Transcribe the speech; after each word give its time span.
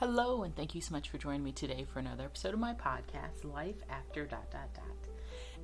Hello, 0.00 0.44
and 0.44 0.54
thank 0.54 0.76
you 0.76 0.80
so 0.80 0.92
much 0.92 1.08
for 1.08 1.18
joining 1.18 1.42
me 1.42 1.50
today 1.50 1.84
for 1.92 1.98
another 1.98 2.22
episode 2.22 2.54
of 2.54 2.60
my 2.60 2.72
podcast, 2.72 3.42
Life 3.42 3.74
After 3.90 4.26
Dot 4.26 4.48
Dot 4.48 4.72
Dot. 4.72 4.84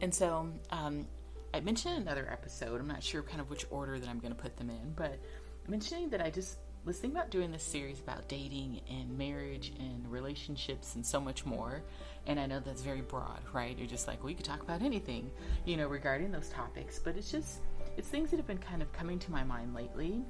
And 0.01 0.13
so, 0.13 0.51
um, 0.71 1.07
I 1.55 1.61
mentioned 1.61 2.03
another 2.03 2.29
episode. 2.29 2.81
I'm 2.81 2.89
not 2.89 3.01
sure 3.01 3.23
kind 3.23 3.41
of 3.41 3.49
which 3.49 3.65
order 3.71 3.97
that 3.97 4.09
I'm 4.09 4.19
going 4.19 4.35
to 4.35 4.43
put 4.43 4.57
them 4.57 4.71
in, 4.71 4.93
but 4.97 5.21
mentioning 5.69 6.09
that 6.09 6.21
I 6.21 6.31
just 6.31 6.59
was 6.85 6.99
thinking 6.99 7.17
about 7.17 7.31
doing 7.31 7.53
this 7.53 7.63
series 7.63 8.01
about 8.01 8.29
dating 8.29 8.81
and 8.91 9.17
marriage 9.17 9.73
and 9.79 10.11
relationships 10.11 10.97
and 10.97 11.07
so 11.07 11.21
much 11.21 11.47
more. 11.47 11.85
And 12.27 12.41
I 12.41 12.47
know 12.47 12.59
that's 12.59 12.83
very 12.83 13.03
broad, 13.03 13.39
right? 13.53 13.79
You're 13.79 13.87
just 13.87 14.09
like, 14.09 14.21
well, 14.21 14.31
you 14.31 14.37
could 14.37 14.45
talk 14.45 14.63
about 14.63 14.83
anything, 14.83 15.31
you 15.65 15.77
know, 15.77 15.87
regarding 15.87 16.33
those 16.33 16.49
topics. 16.49 16.99
But 16.99 17.17
it's 17.17 17.31
just, 17.31 17.61
it's 17.97 18.09
things 18.09 18.33
that 18.33 18.39
have 18.39 18.49
been 18.49 18.59
kind 18.59 18.83
of 18.83 18.93
coming 18.93 19.21
to 19.21 19.31
my 19.31 19.45
mind 19.45 19.77
lately 19.77 20.25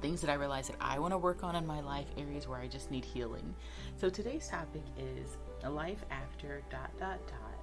things 0.00 0.20
that 0.20 0.30
I 0.30 0.34
realize 0.34 0.68
that 0.68 0.76
I 0.80 0.98
want 0.98 1.12
to 1.12 1.18
work 1.18 1.44
on 1.44 1.56
in 1.56 1.66
my 1.66 1.80
life, 1.80 2.06
areas 2.16 2.46
where 2.48 2.58
I 2.58 2.66
just 2.66 2.90
need 2.90 3.04
healing. 3.04 3.54
So 3.96 4.08
today's 4.08 4.48
topic 4.48 4.82
is 4.98 5.36
a 5.64 5.70
life 5.70 6.04
after 6.10 6.62
dot 6.70 6.90
dot 6.98 7.18
dot 7.26 7.56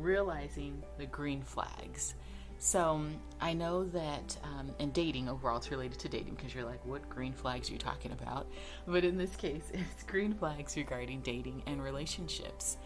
realizing 0.00 0.82
the 0.98 1.06
green 1.06 1.42
flags. 1.42 2.14
So 2.58 3.06
I 3.40 3.54
know 3.54 3.84
that 3.84 4.36
um, 4.44 4.70
in 4.78 4.90
dating 4.90 5.28
overall, 5.28 5.56
it's 5.56 5.70
related 5.70 5.98
to 6.00 6.08
dating 6.08 6.34
because 6.34 6.54
you're 6.54 6.64
like, 6.64 6.84
what 6.84 7.08
green 7.08 7.32
flags 7.32 7.70
are 7.70 7.72
you 7.72 7.78
talking 7.78 8.12
about? 8.12 8.46
But 8.86 9.04
in 9.04 9.16
this 9.16 9.34
case, 9.36 9.64
it's 9.72 10.02
green 10.04 10.34
flags 10.34 10.76
regarding 10.76 11.20
dating 11.20 11.62
and 11.66 11.82
relationships. 11.82 12.76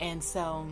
And 0.00 0.22
so 0.22 0.68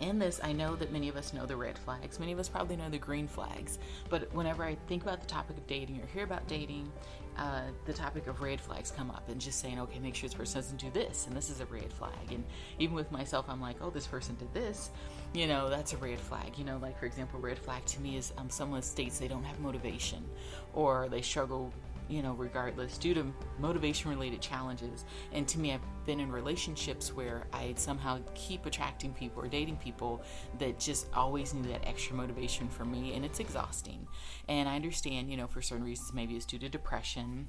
in 0.00 0.18
this, 0.18 0.40
I 0.42 0.52
know 0.52 0.76
that 0.76 0.92
many 0.92 1.08
of 1.08 1.16
us 1.16 1.32
know 1.32 1.46
the 1.46 1.56
red 1.56 1.78
flags. 1.78 2.20
Many 2.20 2.32
of 2.32 2.38
us 2.38 2.48
probably 2.48 2.76
know 2.76 2.88
the 2.88 2.98
green 2.98 3.26
flags. 3.26 3.78
But 4.10 4.32
whenever 4.34 4.62
I 4.62 4.76
think 4.88 5.02
about 5.02 5.20
the 5.20 5.26
topic 5.26 5.56
of 5.56 5.66
dating 5.66 6.00
or 6.02 6.06
hear 6.06 6.24
about 6.24 6.46
dating, 6.46 6.92
uh, 7.38 7.62
the 7.84 7.92
topic 7.92 8.26
of 8.26 8.40
red 8.40 8.60
flags 8.60 8.90
come 8.90 9.10
up 9.10 9.28
and 9.28 9.40
just 9.40 9.60
saying, 9.60 9.78
okay, 9.78 9.98
make 9.98 10.14
sure 10.14 10.28
this 10.28 10.36
person 10.36 10.60
doesn't 10.60 10.80
do 10.80 10.90
this, 10.90 11.26
and 11.26 11.36
this 11.36 11.50
is 11.50 11.60
a 11.60 11.66
red 11.66 11.92
flag. 11.92 12.30
And 12.30 12.44
even 12.78 12.94
with 12.94 13.12
myself, 13.12 13.46
I'm 13.48 13.60
like, 13.60 13.76
oh, 13.80 13.90
this 13.90 14.06
person 14.06 14.36
did 14.36 14.52
this, 14.54 14.90
you 15.34 15.46
know, 15.46 15.68
that's 15.68 15.92
a 15.92 15.98
red 15.98 16.18
flag. 16.18 16.56
You 16.56 16.64
know, 16.64 16.78
like 16.80 16.98
for 16.98 17.06
example, 17.06 17.38
red 17.38 17.58
flag 17.58 17.84
to 17.86 18.00
me 18.00 18.16
is 18.16 18.32
um, 18.38 18.48
someone 18.48 18.82
states 18.82 19.18
they 19.18 19.28
don't 19.28 19.44
have 19.44 19.60
motivation 19.60 20.24
or 20.72 21.08
they 21.10 21.20
struggle 21.20 21.72
you 22.08 22.22
know, 22.22 22.32
regardless, 22.34 22.98
due 22.98 23.14
to 23.14 23.32
motivation 23.58 24.10
related 24.10 24.40
challenges. 24.40 25.04
And 25.32 25.46
to 25.48 25.58
me, 25.58 25.72
I've 25.72 25.80
been 26.04 26.20
in 26.20 26.30
relationships 26.30 27.12
where 27.12 27.46
I 27.52 27.74
somehow 27.76 28.20
keep 28.34 28.66
attracting 28.66 29.12
people 29.12 29.42
or 29.42 29.48
dating 29.48 29.76
people 29.76 30.22
that 30.58 30.78
just 30.78 31.06
always 31.14 31.54
need 31.54 31.72
that 31.72 31.86
extra 31.86 32.14
motivation 32.14 32.68
for 32.68 32.84
me, 32.84 33.14
and 33.14 33.24
it's 33.24 33.40
exhausting. 33.40 34.06
And 34.48 34.68
I 34.68 34.76
understand, 34.76 35.30
you 35.30 35.36
know, 35.36 35.46
for 35.46 35.62
certain 35.62 35.84
reasons, 35.84 36.12
maybe 36.12 36.36
it's 36.36 36.46
due 36.46 36.58
to 36.58 36.68
depression 36.68 37.48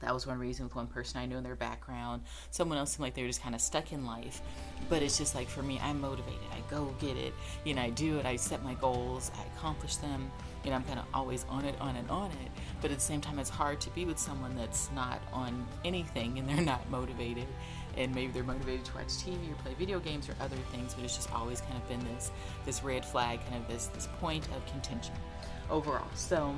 that 0.00 0.14
was 0.14 0.26
one 0.26 0.38
reason 0.38 0.64
with 0.64 0.76
one 0.76 0.86
person 0.86 1.20
I 1.20 1.26
knew 1.26 1.36
in 1.36 1.44
their 1.44 1.56
background. 1.56 2.22
Someone 2.50 2.78
else 2.78 2.92
seemed 2.92 3.00
like 3.00 3.14
they 3.14 3.22
were 3.22 3.28
just 3.28 3.42
kind 3.42 3.54
of 3.54 3.60
stuck 3.60 3.92
in 3.92 4.06
life. 4.06 4.42
But 4.88 5.02
it's 5.02 5.18
just 5.18 5.34
like 5.34 5.48
for 5.48 5.62
me, 5.62 5.80
I'm 5.82 6.00
motivated. 6.00 6.38
I 6.52 6.60
go 6.70 6.94
get 7.00 7.16
it. 7.16 7.34
You 7.64 7.74
know, 7.74 7.82
I 7.82 7.90
do 7.90 8.18
it. 8.18 8.26
I 8.26 8.36
set 8.36 8.62
my 8.62 8.74
goals. 8.74 9.30
I 9.36 9.56
accomplish 9.56 9.96
them. 9.96 10.30
You 10.64 10.70
know, 10.70 10.76
I'm 10.76 10.84
kind 10.84 10.98
of 10.98 11.06
always 11.14 11.44
on 11.48 11.64
it, 11.64 11.74
on 11.80 11.96
and 11.96 12.10
on 12.10 12.30
it. 12.30 12.50
But 12.80 12.90
at 12.90 12.98
the 12.98 13.02
same 13.02 13.20
time, 13.20 13.38
it's 13.38 13.50
hard 13.50 13.80
to 13.82 13.90
be 13.90 14.04
with 14.04 14.18
someone 14.18 14.56
that's 14.56 14.90
not 14.92 15.20
on 15.32 15.66
anything 15.84 16.38
and 16.38 16.48
they're 16.48 16.60
not 16.60 16.88
motivated. 16.90 17.46
And 17.96 18.14
maybe 18.14 18.32
they're 18.32 18.44
motivated 18.44 18.84
to 18.86 18.94
watch 18.94 19.08
TV 19.08 19.50
or 19.50 19.54
play 19.56 19.74
video 19.74 19.98
games 19.98 20.28
or 20.28 20.36
other 20.40 20.56
things, 20.72 20.94
but 20.94 21.04
it's 21.04 21.16
just 21.16 21.32
always 21.32 21.60
kind 21.60 21.76
of 21.76 21.88
been 21.88 22.00
this 22.14 22.30
this 22.64 22.84
red 22.84 23.04
flag, 23.04 23.40
kind 23.48 23.56
of 23.56 23.68
this 23.68 23.86
this 23.88 24.08
point 24.20 24.46
of 24.54 24.64
contention 24.66 25.14
overall. 25.70 26.06
So 26.14 26.54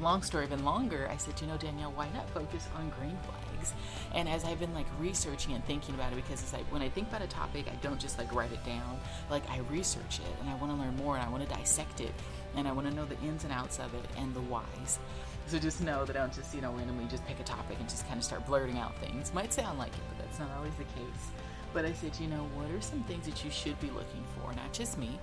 long 0.00 0.22
story 0.22 0.44
even 0.44 0.64
longer, 0.64 1.08
I 1.10 1.16
said, 1.16 1.40
you 1.40 1.46
know, 1.46 1.56
Danielle, 1.56 1.92
why 1.92 2.08
not 2.14 2.28
focus 2.30 2.68
on 2.76 2.92
green 2.98 3.16
flags? 3.22 3.72
And 4.14 4.28
as 4.28 4.44
I've 4.44 4.60
been 4.60 4.74
like 4.74 4.86
researching 4.98 5.54
and 5.54 5.64
thinking 5.64 5.94
about 5.94 6.12
it, 6.12 6.16
because 6.16 6.42
it's 6.42 6.52
like 6.52 6.64
when 6.72 6.82
I 6.82 6.88
think 6.88 7.08
about 7.08 7.22
a 7.22 7.26
topic, 7.26 7.66
I 7.70 7.74
don't 7.76 8.00
just 8.00 8.18
like 8.18 8.34
write 8.34 8.52
it 8.52 8.64
down. 8.64 8.98
Like 9.30 9.48
I 9.50 9.58
research 9.70 10.20
it 10.20 10.40
and 10.40 10.50
I 10.50 10.54
want 10.56 10.72
to 10.72 10.78
learn 10.78 10.96
more 10.96 11.16
and 11.16 11.24
I 11.24 11.28
want 11.28 11.48
to 11.48 11.54
dissect 11.54 12.00
it 12.00 12.12
and 12.56 12.66
I 12.66 12.72
want 12.72 12.88
to 12.88 12.94
know 12.94 13.04
the 13.04 13.18
ins 13.20 13.44
and 13.44 13.52
outs 13.52 13.78
of 13.78 13.94
it 13.94 14.04
and 14.16 14.34
the 14.34 14.40
whys. 14.40 14.98
So 15.46 15.58
just 15.58 15.80
know 15.80 16.04
that 16.04 16.16
I 16.16 16.20
don't 16.20 16.32
just, 16.32 16.54
you 16.54 16.60
know, 16.60 16.72
randomly 16.72 17.04
just 17.04 17.24
pick 17.26 17.38
a 17.38 17.44
topic 17.44 17.76
and 17.78 17.88
just 17.88 18.06
kind 18.08 18.18
of 18.18 18.24
start 18.24 18.44
blurting 18.46 18.78
out 18.78 18.98
things. 18.98 19.32
Might 19.32 19.52
sound 19.52 19.78
like 19.78 19.92
it, 19.92 20.00
but 20.08 20.24
that's 20.24 20.38
not 20.40 20.50
always 20.56 20.74
the 20.74 20.84
case. 20.84 21.30
But 21.72 21.84
I 21.84 21.92
said, 21.92 22.18
you 22.18 22.26
know, 22.26 22.48
what 22.54 22.70
are 22.70 22.80
some 22.80 23.02
things 23.04 23.26
that 23.26 23.44
you 23.44 23.50
should 23.50 23.78
be 23.80 23.88
looking 23.88 24.24
for? 24.34 24.52
Not 24.54 24.72
just 24.72 24.98
me, 24.98 25.20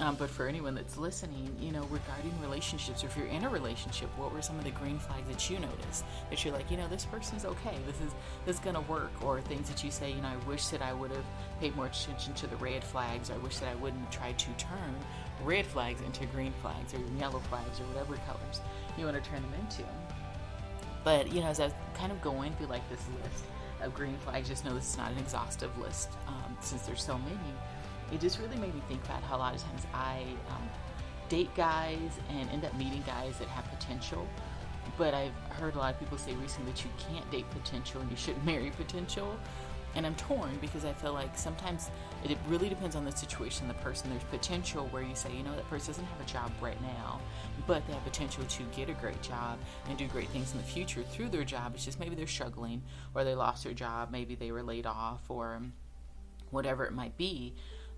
um, 0.00 0.16
but 0.16 0.28
for 0.28 0.48
anyone 0.48 0.74
that's 0.74 0.96
listening, 0.96 1.54
you 1.60 1.70
know, 1.70 1.82
regarding 1.82 2.32
relationships, 2.40 3.04
or 3.04 3.06
if 3.06 3.16
you're 3.16 3.26
in 3.26 3.44
a 3.44 3.48
relationship, 3.48 4.08
what 4.18 4.32
were 4.32 4.42
some 4.42 4.58
of 4.58 4.64
the 4.64 4.72
green 4.72 4.98
flags 4.98 5.28
that 5.28 5.48
you 5.48 5.58
noticed? 5.60 6.04
That 6.30 6.44
you're 6.44 6.52
like, 6.52 6.68
you 6.70 6.76
know, 6.76 6.88
this 6.88 7.04
person's 7.04 7.44
okay, 7.44 7.76
this 7.86 8.00
is 8.00 8.12
this 8.44 8.56
is 8.56 8.60
gonna 8.60 8.80
work, 8.82 9.12
or 9.22 9.40
things 9.40 9.68
that 9.68 9.84
you 9.84 9.92
say, 9.92 10.10
you 10.10 10.20
know, 10.20 10.28
I 10.28 10.48
wish 10.48 10.66
that 10.68 10.82
I 10.82 10.92
would 10.92 11.12
have 11.12 11.24
paid 11.60 11.76
more 11.76 11.86
attention 11.86 12.34
to 12.34 12.46
the 12.48 12.56
red 12.56 12.82
flags, 12.82 13.30
or 13.30 13.34
I 13.34 13.38
wish 13.38 13.58
that 13.58 13.68
I 13.68 13.76
wouldn't 13.76 14.10
try 14.10 14.32
to 14.32 14.46
turn 14.52 14.94
red 15.44 15.64
flags 15.66 16.00
into 16.00 16.26
green 16.26 16.52
flags 16.60 16.92
or 16.92 16.98
yellow 17.18 17.40
flags 17.40 17.78
or 17.80 17.84
whatever 17.84 18.16
colors 18.26 18.60
you 18.98 19.04
want 19.04 19.22
to 19.22 19.30
turn 19.30 19.42
them 19.42 19.52
into. 19.60 19.84
But 21.04 21.32
you 21.32 21.40
know, 21.40 21.48
as 21.48 21.60
I 21.60 21.64
was 21.64 21.74
kind 21.94 22.10
of 22.10 22.20
going 22.20 22.52
through 22.54 22.66
like 22.66 22.88
this 22.90 23.04
list 23.22 23.44
of 23.80 23.94
green 23.94 24.16
flags, 24.18 24.48
just 24.48 24.64
know 24.64 24.74
this 24.74 24.90
is 24.90 24.96
not 24.96 25.12
an 25.12 25.18
exhaustive 25.18 25.76
list 25.78 26.08
um, 26.26 26.56
since 26.60 26.82
there's 26.82 27.02
so 27.02 27.16
many 27.18 27.38
it 28.12 28.20
just 28.20 28.38
really 28.38 28.56
made 28.56 28.74
me 28.74 28.82
think 28.88 29.04
about 29.04 29.22
how 29.22 29.36
a 29.36 29.38
lot 29.38 29.54
of 29.54 29.62
times 29.62 29.86
I 29.92 30.22
um, 30.50 30.68
date 31.28 31.54
guys 31.54 31.98
and 32.30 32.50
end 32.50 32.64
up 32.64 32.74
meeting 32.76 33.02
guys 33.06 33.38
that 33.38 33.48
have 33.48 33.68
potential. 33.70 34.26
But 34.96 35.14
I've 35.14 35.32
heard 35.50 35.74
a 35.74 35.78
lot 35.78 35.94
of 35.94 36.00
people 36.00 36.18
say 36.18 36.34
recently 36.34 36.72
that 36.72 36.84
you 36.84 36.90
can't 36.98 37.28
date 37.30 37.48
potential 37.50 38.00
and 38.00 38.10
you 38.10 38.16
shouldn't 38.16 38.44
marry 38.52 38.70
potential. 38.70 39.36
And 39.96 40.04
I'm 40.04 40.16
torn 40.16 40.58
because 40.60 40.84
I 40.84 40.92
feel 40.92 41.12
like 41.12 41.38
sometimes 41.38 41.90
it 42.24 42.36
really 42.48 42.68
depends 42.68 42.96
on 42.96 43.04
the 43.04 43.12
situation, 43.12 43.68
the 43.68 43.74
person. 43.74 44.10
There's 44.10 44.24
potential 44.24 44.88
where 44.90 45.04
you 45.04 45.14
say, 45.14 45.32
you 45.32 45.44
know, 45.44 45.54
that 45.54 45.68
person 45.70 45.92
doesn't 45.92 46.04
have 46.04 46.20
a 46.20 46.24
job 46.24 46.50
right 46.60 46.80
now, 46.82 47.20
but 47.68 47.86
they 47.86 47.92
have 47.92 48.02
potential 48.04 48.42
to 48.44 48.62
get 48.76 48.88
a 48.88 48.92
great 48.94 49.22
job 49.22 49.56
and 49.88 49.96
do 49.96 50.08
great 50.08 50.28
things 50.30 50.50
in 50.50 50.58
the 50.58 50.64
future 50.64 51.04
through 51.04 51.28
their 51.28 51.44
job. 51.44 51.74
It's 51.76 51.84
just 51.84 52.00
maybe 52.00 52.16
they're 52.16 52.26
struggling 52.26 52.82
or 53.14 53.22
they 53.22 53.36
lost 53.36 53.62
their 53.62 53.72
job, 53.72 54.10
maybe 54.10 54.34
they 54.34 54.50
were 54.50 54.64
laid 54.64 54.84
off 54.84 55.22
or 55.28 55.62
whatever 56.50 56.84
it 56.84 56.92
might 56.92 57.16
be 57.16 57.54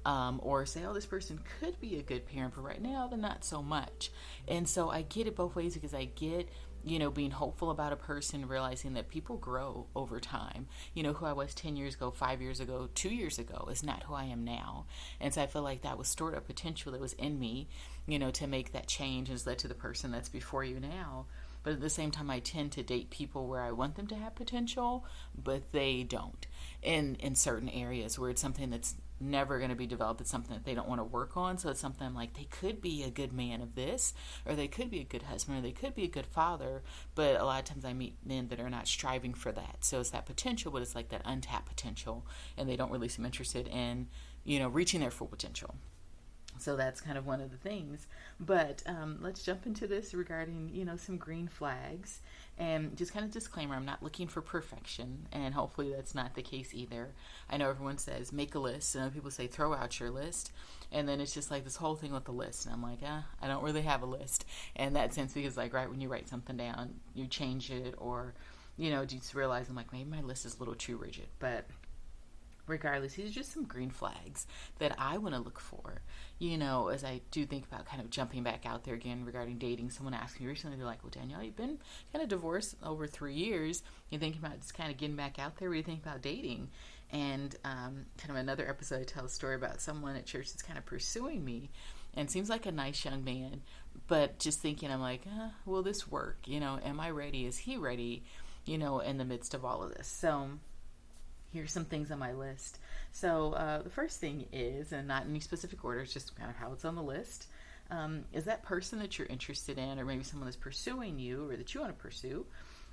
um, 0.06 0.38
or 0.44 0.64
say, 0.64 0.84
oh, 0.84 0.94
this 0.94 1.04
person 1.04 1.40
could 1.58 1.80
be 1.80 1.98
a 1.98 2.02
good 2.02 2.26
parent, 2.26 2.54
but 2.54 2.62
right 2.62 2.80
now 2.80 3.08
they're 3.08 3.18
not 3.18 3.44
so 3.44 3.60
much. 3.60 4.12
And 4.46 4.68
so 4.68 4.88
I 4.88 5.02
get 5.02 5.26
it 5.26 5.34
both 5.34 5.56
ways 5.56 5.74
because 5.74 5.92
I 5.92 6.04
get, 6.04 6.48
you 6.84 7.00
know, 7.00 7.10
being 7.10 7.32
hopeful 7.32 7.72
about 7.72 7.92
a 7.92 7.96
person, 7.96 8.46
realizing 8.46 8.94
that 8.94 9.08
people 9.08 9.36
grow 9.36 9.86
over 9.96 10.20
time. 10.20 10.68
You 10.94 11.02
know, 11.02 11.12
who 11.12 11.26
I 11.26 11.32
was 11.32 11.54
10 11.54 11.74
years 11.74 11.96
ago, 11.96 12.12
five 12.12 12.40
years 12.40 12.60
ago, 12.60 12.88
two 12.94 13.08
years 13.08 13.40
ago 13.40 13.68
is 13.68 13.82
not 13.82 14.04
who 14.04 14.14
I 14.14 14.26
am 14.26 14.44
now. 14.44 14.86
And 15.20 15.34
so 15.34 15.42
I 15.42 15.48
feel 15.48 15.62
like 15.62 15.82
that 15.82 15.98
was 15.98 16.06
stored 16.06 16.36
up 16.36 16.46
potential 16.46 16.92
that 16.92 17.00
was 17.00 17.14
in 17.14 17.40
me, 17.40 17.66
you 18.06 18.20
know, 18.20 18.30
to 18.30 18.46
make 18.46 18.72
that 18.72 18.86
change 18.86 19.28
and 19.28 19.34
has 19.34 19.44
led 19.44 19.58
to 19.58 19.68
the 19.68 19.74
person 19.74 20.12
that's 20.12 20.28
before 20.28 20.62
you 20.62 20.78
now. 20.78 21.26
But 21.64 21.72
at 21.72 21.80
the 21.80 21.90
same 21.90 22.12
time, 22.12 22.30
I 22.30 22.38
tend 22.38 22.70
to 22.72 22.84
date 22.84 23.10
people 23.10 23.48
where 23.48 23.62
I 23.62 23.72
want 23.72 23.96
them 23.96 24.06
to 24.06 24.14
have 24.14 24.36
potential, 24.36 25.04
but 25.36 25.72
they 25.72 26.04
don't 26.04 26.46
in 26.80 27.16
in 27.16 27.34
certain 27.34 27.68
areas 27.68 28.16
where 28.16 28.30
it's 28.30 28.40
something 28.40 28.70
that's 28.70 28.94
never 29.20 29.58
going 29.58 29.70
to 29.70 29.76
be 29.76 29.86
developed. 29.86 30.20
It's 30.20 30.30
something 30.30 30.54
that 30.54 30.64
they 30.64 30.74
don't 30.74 30.88
want 30.88 31.00
to 31.00 31.04
work 31.04 31.36
on. 31.36 31.58
So 31.58 31.70
it's 31.70 31.80
something 31.80 32.14
like 32.14 32.34
they 32.34 32.44
could 32.44 32.80
be 32.80 33.02
a 33.02 33.10
good 33.10 33.32
man 33.32 33.60
of 33.60 33.74
this, 33.74 34.14
or 34.44 34.54
they 34.54 34.68
could 34.68 34.90
be 34.90 35.00
a 35.00 35.04
good 35.04 35.22
husband, 35.22 35.58
or 35.58 35.62
they 35.62 35.72
could 35.72 35.94
be 35.94 36.04
a 36.04 36.08
good 36.08 36.26
father. 36.26 36.82
But 37.14 37.40
a 37.40 37.44
lot 37.44 37.58
of 37.60 37.64
times 37.64 37.84
I 37.84 37.92
meet 37.92 38.16
men 38.24 38.48
that 38.48 38.60
are 38.60 38.70
not 38.70 38.88
striving 38.88 39.34
for 39.34 39.52
that. 39.52 39.78
So 39.80 40.00
it's 40.00 40.10
that 40.10 40.26
potential, 40.26 40.70
but 40.70 40.82
it's 40.82 40.94
like 40.94 41.08
that 41.10 41.22
untapped 41.24 41.66
potential, 41.66 42.26
and 42.56 42.68
they 42.68 42.76
don't 42.76 42.90
really 42.90 43.08
seem 43.08 43.24
interested 43.24 43.66
in, 43.68 44.08
you 44.44 44.58
know, 44.58 44.68
reaching 44.68 45.00
their 45.00 45.10
full 45.10 45.28
potential. 45.28 45.74
So 46.58 46.76
that's 46.76 47.00
kind 47.00 47.18
of 47.18 47.26
one 47.26 47.40
of 47.40 47.50
the 47.50 47.56
things. 47.56 48.06
But 48.40 48.82
um, 48.86 49.18
let's 49.20 49.42
jump 49.42 49.66
into 49.66 49.86
this 49.86 50.14
regarding, 50.14 50.70
you 50.72 50.84
know, 50.84 50.96
some 50.96 51.18
green 51.18 51.48
flags 51.48 52.20
and 52.58 52.96
just 52.96 53.12
kind 53.12 53.24
of 53.24 53.30
disclaimer 53.30 53.74
I'm 53.74 53.84
not 53.84 54.02
looking 54.02 54.28
for 54.28 54.40
perfection, 54.40 55.26
and 55.32 55.54
hopefully 55.54 55.92
that's 55.92 56.14
not 56.14 56.34
the 56.34 56.42
case 56.42 56.72
either. 56.72 57.10
I 57.50 57.56
know 57.56 57.68
everyone 57.68 57.98
says 57.98 58.32
make 58.32 58.54
a 58.54 58.58
list, 58.58 58.94
and 58.94 59.12
people 59.12 59.30
say 59.30 59.46
throw 59.46 59.74
out 59.74 59.98
your 60.00 60.10
list, 60.10 60.52
and 60.90 61.08
then 61.08 61.20
it's 61.20 61.34
just 61.34 61.50
like 61.50 61.64
this 61.64 61.76
whole 61.76 61.96
thing 61.96 62.12
with 62.12 62.24
the 62.24 62.32
list, 62.32 62.66
and 62.66 62.74
I'm 62.74 62.82
like, 62.82 63.00
ah, 63.04 63.26
I 63.42 63.48
don't 63.48 63.64
really 63.64 63.82
have 63.82 64.02
a 64.02 64.06
list. 64.06 64.44
And 64.74 64.96
that 64.96 65.14
sense 65.14 65.32
because, 65.32 65.56
like, 65.56 65.74
right 65.74 65.90
when 65.90 66.00
you 66.00 66.08
write 66.08 66.28
something 66.28 66.56
down, 66.56 66.94
you 67.14 67.26
change 67.26 67.70
it, 67.70 67.94
or 67.98 68.34
you 68.78 68.90
know, 68.90 69.04
just 69.04 69.34
realize 69.34 69.68
I'm 69.68 69.74
like, 69.74 69.92
maybe 69.92 70.10
my 70.10 70.20
list 70.20 70.44
is 70.44 70.56
a 70.56 70.58
little 70.58 70.74
too 70.74 70.96
rigid, 70.96 71.26
but 71.38 71.66
regardless, 72.66 73.14
these 73.14 73.30
are 73.30 73.34
just 73.34 73.52
some 73.52 73.64
green 73.64 73.90
flags 73.90 74.46
that 74.78 74.94
I 74.98 75.18
want 75.18 75.34
to 75.34 75.40
look 75.40 75.60
for. 75.60 76.02
You 76.38 76.58
know, 76.58 76.88
as 76.88 77.04
I 77.04 77.20
do 77.30 77.46
think 77.46 77.66
about 77.66 77.86
kind 77.86 78.02
of 78.02 78.10
jumping 78.10 78.42
back 78.42 78.66
out 78.66 78.84
there 78.84 78.94
again 78.94 79.24
regarding 79.24 79.58
dating. 79.58 79.90
Someone 79.90 80.14
asked 80.14 80.40
me 80.40 80.46
recently, 80.46 80.76
they're 80.76 80.86
like, 80.86 81.02
Well, 81.02 81.12
Danielle, 81.14 81.42
you've 81.42 81.56
been 81.56 81.78
kind 82.12 82.22
of 82.22 82.28
divorced 82.28 82.76
over 82.82 83.06
three 83.06 83.34
years. 83.34 83.82
You're 84.10 84.20
thinking 84.20 84.42
about 84.44 84.60
just 84.60 84.74
kind 84.74 84.90
of 84.90 84.98
getting 84.98 85.16
back 85.16 85.38
out 85.38 85.56
there. 85.56 85.68
What 85.68 85.74
do 85.74 85.78
you 85.78 85.84
think 85.84 86.02
about 86.02 86.22
dating? 86.22 86.68
And 87.10 87.54
um, 87.64 88.06
kind 88.18 88.30
of 88.30 88.36
another 88.36 88.68
episode, 88.68 89.00
I 89.00 89.04
tell 89.04 89.24
a 89.24 89.28
story 89.28 89.54
about 89.54 89.80
someone 89.80 90.16
at 90.16 90.26
church 90.26 90.50
that's 90.50 90.62
kind 90.62 90.78
of 90.78 90.84
pursuing 90.84 91.44
me 91.44 91.70
and 92.14 92.30
seems 92.30 92.50
like 92.50 92.66
a 92.66 92.72
nice 92.72 93.04
young 93.04 93.24
man, 93.24 93.60
but 94.08 94.38
just 94.38 94.60
thinking, 94.60 94.90
I'm 94.90 95.00
like, 95.02 95.22
uh, 95.26 95.48
will 95.66 95.82
this 95.82 96.10
work? 96.10 96.38
You 96.46 96.60
know, 96.60 96.78
am 96.82 96.98
I 96.98 97.10
ready? 97.10 97.44
Is 97.46 97.58
he 97.58 97.76
ready? 97.76 98.24
you 98.66 98.76
know, 98.76 98.98
in 98.98 99.16
the 99.16 99.24
midst 99.24 99.54
of 99.54 99.64
all 99.64 99.82
of 99.82 99.94
this. 99.94 100.08
So 100.08 100.50
here's 101.56 101.72
some 101.72 101.86
things 101.86 102.10
on 102.10 102.18
my 102.18 102.32
list. 102.32 102.78
So 103.12 103.54
uh, 103.54 103.82
the 103.82 103.90
first 103.90 104.20
thing 104.20 104.46
is, 104.52 104.92
and 104.92 105.08
not 105.08 105.24
in 105.24 105.30
any 105.30 105.40
specific 105.40 105.84
order, 105.84 106.00
it's 106.00 106.12
just 106.12 106.36
kind 106.36 106.50
of 106.50 106.56
how 106.56 106.72
it's 106.72 106.84
on 106.84 106.94
the 106.94 107.02
list. 107.02 107.48
Um, 107.90 108.24
is 108.32 108.44
that 108.44 108.62
person 108.62 108.98
that 108.98 109.18
you're 109.18 109.28
interested 109.28 109.78
in, 109.78 109.98
or 109.98 110.04
maybe 110.04 110.22
someone 110.22 110.46
that's 110.46 110.56
pursuing 110.56 111.18
you, 111.18 111.48
or 111.48 111.56
that 111.56 111.72
you 111.72 111.80
want 111.80 111.96
to 111.96 112.02
pursue, 112.02 112.44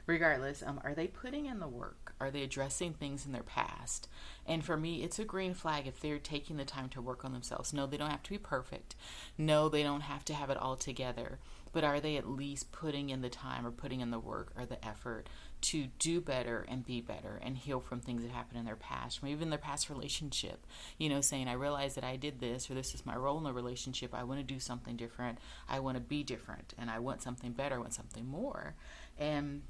regardless, 0.05 0.63
um, 0.63 0.79
are 0.83 0.93
they 0.93 1.07
putting 1.07 1.47
in 1.47 1.59
the 1.59 1.67
work? 1.67 2.13
Are 2.19 2.31
they 2.31 2.43
addressing 2.43 2.93
things 2.93 3.25
in 3.25 3.31
their 3.31 3.43
past? 3.43 4.07
And 4.45 4.63
for 4.63 4.77
me, 4.77 5.03
it's 5.03 5.19
a 5.19 5.25
green 5.25 5.53
flag 5.53 5.87
if 5.87 5.99
they're 5.99 6.19
taking 6.19 6.57
the 6.57 6.65
time 6.65 6.89
to 6.89 7.01
work 7.01 7.25
on 7.25 7.33
themselves. 7.33 7.73
No, 7.73 7.85
they 7.85 7.97
don't 7.97 8.11
have 8.11 8.23
to 8.23 8.29
be 8.29 8.37
perfect. 8.37 8.95
No, 9.37 9.67
they 9.67 9.83
don't 9.83 10.01
have 10.01 10.23
to 10.25 10.33
have 10.33 10.49
it 10.49 10.57
all 10.57 10.75
together. 10.75 11.39
But 11.71 11.83
are 11.83 11.99
they 11.99 12.17
at 12.17 12.29
least 12.29 12.71
putting 12.71 13.09
in 13.09 13.21
the 13.21 13.29
time 13.29 13.65
or 13.65 13.71
putting 13.71 14.01
in 14.01 14.11
the 14.11 14.19
work 14.19 14.53
or 14.55 14.65
the 14.65 14.85
effort 14.85 15.27
to 15.63 15.87
do 15.99 16.21
better 16.21 16.65
and 16.67 16.85
be 16.85 17.01
better 17.01 17.39
and 17.43 17.57
heal 17.57 17.79
from 17.79 17.99
things 17.99 18.21
that 18.21 18.31
happened 18.31 18.59
in 18.59 18.65
their 18.65 18.75
past, 18.75 19.19
from 19.19 19.29
even 19.29 19.49
their 19.49 19.59
past 19.59 19.89
relationship? 19.89 20.65
You 20.97 21.09
know, 21.09 21.21
saying, 21.21 21.47
I 21.47 21.53
realize 21.53 21.95
that 21.95 22.03
I 22.03 22.15
did 22.15 22.39
this 22.39 22.69
or 22.69 22.73
this 22.73 22.93
is 22.93 23.05
my 23.05 23.15
role 23.15 23.37
in 23.37 23.43
the 23.43 23.53
relationship. 23.53 24.13
I 24.13 24.23
want 24.23 24.39
to 24.39 24.53
do 24.53 24.59
something 24.59 24.95
different. 24.95 25.39
I 25.67 25.79
want 25.79 25.97
to 25.97 26.01
be 26.01 26.23
different 26.23 26.73
and 26.77 26.89
I 26.89 26.99
want 26.99 27.21
something 27.21 27.51
better. 27.51 27.75
I 27.75 27.79
want 27.79 27.93
something 27.93 28.27
more. 28.27 28.75
And 29.17 29.63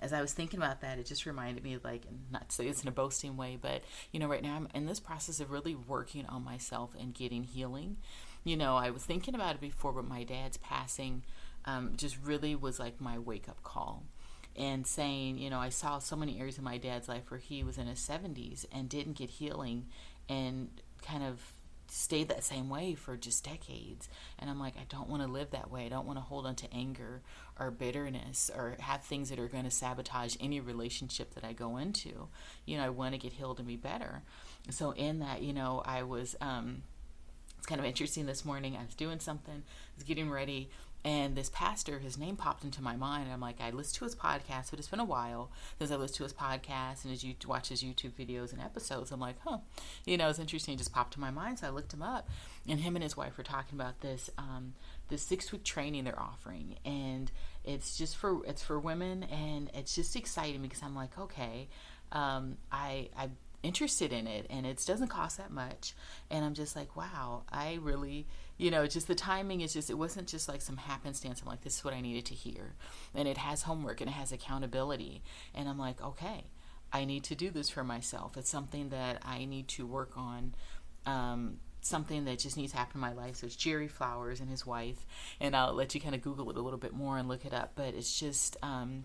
as 0.00 0.12
I 0.12 0.20
was 0.20 0.32
thinking 0.32 0.58
about 0.58 0.80
that, 0.80 0.98
it 0.98 1.06
just 1.06 1.26
reminded 1.26 1.62
me, 1.62 1.78
like, 1.82 2.02
not 2.30 2.48
to 2.48 2.54
say 2.54 2.66
it's 2.66 2.82
in 2.82 2.88
a 2.88 2.92
boasting 2.92 3.36
way, 3.36 3.56
but, 3.60 3.82
you 4.10 4.18
know, 4.18 4.26
right 4.26 4.42
now 4.42 4.56
I'm 4.56 4.68
in 4.74 4.86
this 4.86 4.98
process 4.98 5.38
of 5.38 5.52
really 5.52 5.76
working 5.76 6.26
on 6.26 6.44
myself 6.44 6.90
and 6.98 7.14
getting 7.14 7.44
healing. 7.44 7.98
You 8.42 8.56
know, 8.56 8.76
I 8.76 8.90
was 8.90 9.04
thinking 9.04 9.36
about 9.36 9.54
it 9.54 9.60
before, 9.60 9.92
but 9.92 10.08
my 10.08 10.24
dad's 10.24 10.56
passing 10.56 11.22
um, 11.64 11.92
just 11.96 12.18
really 12.24 12.56
was 12.56 12.80
like 12.80 13.00
my 13.00 13.18
wake 13.18 13.48
up 13.48 13.62
call. 13.62 14.02
And 14.56 14.86
saying, 14.86 15.38
you 15.38 15.48
know, 15.48 15.58
I 15.58 15.70
saw 15.70 15.98
so 15.98 16.14
many 16.14 16.38
areas 16.38 16.58
of 16.58 16.64
my 16.64 16.76
dad's 16.76 17.08
life 17.08 17.30
where 17.30 17.40
he 17.40 17.64
was 17.64 17.78
in 17.78 17.86
his 17.86 18.00
70s 18.00 18.66
and 18.70 18.88
didn't 18.88 19.14
get 19.14 19.30
healing 19.30 19.86
and 20.28 20.68
kind 21.02 21.22
of 21.22 21.40
stayed 21.92 22.28
that 22.28 22.42
same 22.42 22.70
way 22.70 22.94
for 22.94 23.16
just 23.16 23.44
decades. 23.44 24.08
And 24.38 24.48
I'm 24.48 24.58
like, 24.58 24.74
I 24.78 24.84
don't 24.88 25.10
want 25.10 25.22
to 25.22 25.28
live 25.28 25.50
that 25.50 25.70
way. 25.70 25.84
I 25.84 25.88
don't 25.90 26.06
want 26.06 26.18
to 26.18 26.22
hold 26.22 26.46
on 26.46 26.54
to 26.56 26.72
anger 26.72 27.20
or 27.60 27.70
bitterness 27.70 28.50
or 28.54 28.76
have 28.80 29.02
things 29.02 29.28
that 29.28 29.38
are 29.38 29.48
going 29.48 29.64
to 29.64 29.70
sabotage 29.70 30.36
any 30.40 30.58
relationship 30.60 31.34
that 31.34 31.44
I 31.44 31.52
go 31.52 31.76
into. 31.76 32.28
You 32.64 32.78
know, 32.78 32.84
I 32.84 32.88
want 32.88 33.12
to 33.12 33.18
get 33.18 33.34
healed 33.34 33.58
and 33.58 33.68
be 33.68 33.76
better. 33.76 34.22
So 34.70 34.92
in 34.92 35.18
that, 35.18 35.42
you 35.42 35.52
know, 35.52 35.82
I 35.84 36.02
was 36.02 36.34
um 36.40 36.82
it's 37.58 37.66
kind 37.68 37.80
of 37.80 37.86
interesting 37.86 38.26
this 38.26 38.44
morning. 38.44 38.76
I 38.76 38.84
was 38.84 38.94
doing 38.96 39.20
something, 39.20 39.54
I 39.54 39.94
was 39.94 40.02
getting 40.02 40.28
ready, 40.30 40.70
and 41.04 41.34
this 41.34 41.50
pastor, 41.50 41.98
his 41.98 42.16
name 42.16 42.36
popped 42.36 42.62
into 42.62 42.80
my 42.80 42.94
mind. 42.94 43.30
I'm 43.32 43.40
like, 43.40 43.60
I 43.60 43.70
listened 43.70 43.96
to 43.96 44.04
his 44.04 44.14
podcast, 44.14 44.70
but 44.70 44.78
it's 44.78 44.88
been 44.88 45.00
a 45.00 45.04
while 45.04 45.50
since 45.78 45.90
I 45.90 45.96
listened 45.96 46.18
to 46.18 46.22
his 46.22 46.32
podcast 46.32 47.04
and 47.04 47.12
as 47.12 47.24
you 47.24 47.34
watch 47.46 47.68
his 47.68 47.82
YouTube 47.82 48.12
videos 48.12 48.52
and 48.52 48.60
episodes. 48.62 49.10
I'm 49.10 49.18
like, 49.18 49.36
huh, 49.44 49.58
you 50.06 50.16
know, 50.16 50.28
it's 50.28 50.38
interesting. 50.38 50.74
It 50.74 50.78
just 50.78 50.92
popped 50.92 51.14
to 51.14 51.20
my 51.20 51.30
mind, 51.30 51.58
so 51.58 51.66
I 51.66 51.70
looked 51.70 51.92
him 51.92 52.02
up, 52.02 52.28
and 52.68 52.78
him 52.78 52.94
and 52.94 53.02
his 53.02 53.16
wife 53.16 53.36
were 53.36 53.44
talking 53.44 53.78
about 53.78 54.00
this, 54.00 54.30
um, 54.38 54.74
this 55.08 55.22
six 55.22 55.50
week 55.50 55.64
training 55.64 56.04
they're 56.04 56.20
offering, 56.20 56.76
and 56.84 57.32
it's 57.64 57.98
just 57.98 58.16
for 58.16 58.44
it's 58.46 58.62
for 58.62 58.78
women, 58.78 59.24
and 59.24 59.70
it's 59.74 59.94
just 59.94 60.14
exciting 60.14 60.62
because 60.62 60.82
I'm 60.82 60.94
like, 60.94 61.18
okay, 61.18 61.68
um, 62.12 62.58
I 62.70 63.08
I 63.16 63.30
interested 63.62 64.12
in 64.12 64.26
it 64.26 64.46
and 64.50 64.66
it 64.66 64.82
doesn't 64.86 65.08
cost 65.08 65.38
that 65.38 65.50
much. 65.50 65.94
And 66.30 66.44
i'm 66.44 66.54
just 66.54 66.74
like 66.76 66.96
wow 66.96 67.42
i 67.50 67.78
really 67.80 68.26
you 68.56 68.70
know 68.70 68.86
just 68.86 69.08
the 69.08 69.14
timing 69.14 69.60
is 69.60 69.72
just 69.72 69.90
it 69.90 69.98
wasn't 69.98 70.28
just 70.28 70.48
like 70.48 70.60
some 70.62 70.76
happenstance 70.76 71.40
i'm 71.40 71.48
like 71.48 71.62
this 71.62 71.78
is 71.78 71.84
what 71.84 71.94
i 71.94 72.00
needed 72.00 72.26
to 72.26 72.34
hear. 72.34 72.74
And 73.14 73.28
it 73.28 73.38
has 73.38 73.62
homework 73.62 74.00
and 74.00 74.10
it 74.10 74.14
has 74.14 74.32
accountability. 74.32 75.22
And 75.54 75.68
i'm 75.68 75.78
like 75.78 76.02
okay 76.02 76.44
i 76.92 77.04
need 77.04 77.24
to 77.24 77.34
do 77.34 77.50
this 77.50 77.68
for 77.68 77.84
myself. 77.84 78.36
It's 78.36 78.50
something 78.50 78.90
that 78.90 79.22
i 79.24 79.44
need 79.44 79.68
to 79.68 79.86
work 79.86 80.16
on. 80.16 80.54
Um, 81.06 81.58
something 81.84 82.24
that 82.26 82.38
just 82.38 82.56
needs 82.56 82.72
to 82.72 82.78
happen 82.78 82.96
in 82.96 83.00
my 83.00 83.12
life. 83.12 83.36
So 83.36 83.46
it's 83.46 83.56
Jerry 83.56 83.88
Flowers 83.88 84.40
and 84.40 84.48
his 84.48 84.64
wife, 84.64 85.04
and 85.40 85.54
I'll 85.54 85.74
let 85.74 85.94
you 85.94 86.00
kind 86.00 86.14
of 86.14 86.22
Google 86.22 86.48
it 86.50 86.56
a 86.56 86.60
little 86.60 86.78
bit 86.78 86.92
more 86.92 87.18
and 87.18 87.28
look 87.28 87.44
it 87.44 87.52
up. 87.52 87.72
But 87.74 87.94
it's 87.94 88.18
just 88.18 88.56
um, 88.62 89.04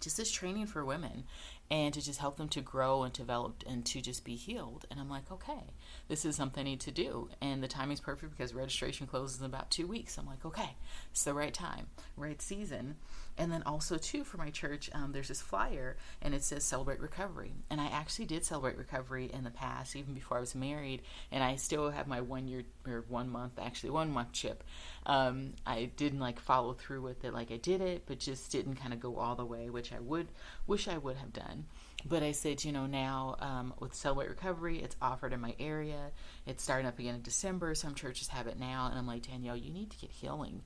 just 0.00 0.16
this 0.16 0.30
training 0.30 0.66
for 0.66 0.84
women, 0.84 1.24
and 1.70 1.92
to 1.92 2.00
just 2.00 2.18
help 2.18 2.36
them 2.36 2.48
to 2.48 2.60
grow 2.60 3.02
and 3.02 3.12
develop 3.12 3.62
and 3.66 3.84
to 3.86 4.00
just 4.00 4.24
be 4.24 4.36
healed. 4.36 4.86
And 4.90 4.98
I'm 4.98 5.10
like, 5.10 5.30
okay, 5.30 5.64
this 6.08 6.24
is 6.24 6.36
something 6.36 6.62
I 6.62 6.70
need 6.70 6.80
to 6.80 6.90
do. 6.90 7.28
And 7.40 7.62
the 7.62 7.68
timing's 7.68 8.00
perfect 8.00 8.36
because 8.36 8.54
registration 8.54 9.06
closes 9.06 9.40
in 9.40 9.46
about 9.46 9.70
two 9.70 9.86
weeks. 9.86 10.16
I'm 10.16 10.26
like, 10.26 10.44
okay, 10.44 10.76
it's 11.10 11.24
the 11.24 11.34
right 11.34 11.52
time, 11.52 11.88
right 12.16 12.40
season. 12.40 12.96
And 13.36 13.52
then 13.52 13.62
also 13.64 13.98
too 13.98 14.24
for 14.24 14.38
my 14.38 14.50
church, 14.50 14.90
um, 14.94 15.12
there's 15.12 15.28
this 15.28 15.42
flyer 15.42 15.96
and 16.22 16.34
it 16.34 16.42
says 16.42 16.64
celebrate 16.64 17.00
recovery. 17.00 17.52
And 17.70 17.80
I 17.80 17.86
actually 17.86 18.26
did 18.26 18.44
celebrate 18.44 18.78
recovery 18.78 19.30
in 19.32 19.44
the 19.44 19.50
past, 19.50 19.94
even 19.94 20.14
before 20.14 20.38
I 20.38 20.40
was 20.40 20.54
married. 20.54 21.02
And 21.30 21.44
I 21.44 21.56
still 21.56 21.90
have 21.90 22.08
my 22.08 22.20
one 22.20 22.48
year 22.48 22.64
or 22.88 23.04
one 23.08 23.28
month, 23.30 23.58
actually 23.60 23.90
one 23.90 24.10
month 24.10 24.32
chip. 24.32 24.64
Um, 25.06 25.54
I 25.66 25.90
didn't 25.96 26.20
like 26.20 26.40
follow 26.40 26.72
through 26.72 27.02
with 27.02 27.24
it, 27.24 27.32
like 27.32 27.50
I 27.50 27.56
did 27.56 27.80
it, 27.80 28.04
but 28.06 28.18
just 28.18 28.50
didn't 28.50 28.76
kind 28.76 28.92
of 28.92 29.00
go 29.00 29.16
all 29.16 29.34
the 29.34 29.44
way, 29.44 29.70
which 29.70 29.92
I 29.92 30.00
would 30.00 30.28
wish 30.66 30.88
I 30.88 30.98
would 30.98 31.16
have 31.16 31.32
done. 31.32 31.66
But 32.04 32.22
I 32.22 32.32
said, 32.32 32.64
you 32.64 32.72
know, 32.72 32.86
now 32.86 33.36
um, 33.40 33.74
with 33.80 33.94
Celebrate 33.94 34.28
Recovery, 34.28 34.78
it's 34.78 34.96
offered 35.02 35.32
in 35.32 35.40
my 35.40 35.54
area. 35.58 36.12
It's 36.46 36.62
starting 36.62 36.86
up 36.86 36.98
again 36.98 37.16
in 37.16 37.22
December. 37.22 37.74
Some 37.74 37.94
churches 37.94 38.28
have 38.28 38.46
it 38.46 38.58
now, 38.58 38.86
and 38.88 38.98
I'm 38.98 39.06
like, 39.06 39.26
Danielle, 39.26 39.56
you 39.56 39.72
need 39.72 39.90
to 39.90 39.98
get 39.98 40.10
healing 40.10 40.62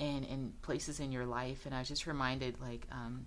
and 0.00 0.24
in 0.24 0.52
places 0.62 0.98
in 0.98 1.12
your 1.12 1.26
life. 1.26 1.66
And 1.66 1.74
I 1.74 1.78
was 1.78 1.88
just 1.88 2.06
reminded, 2.08 2.60
like, 2.60 2.86
um, 2.90 3.26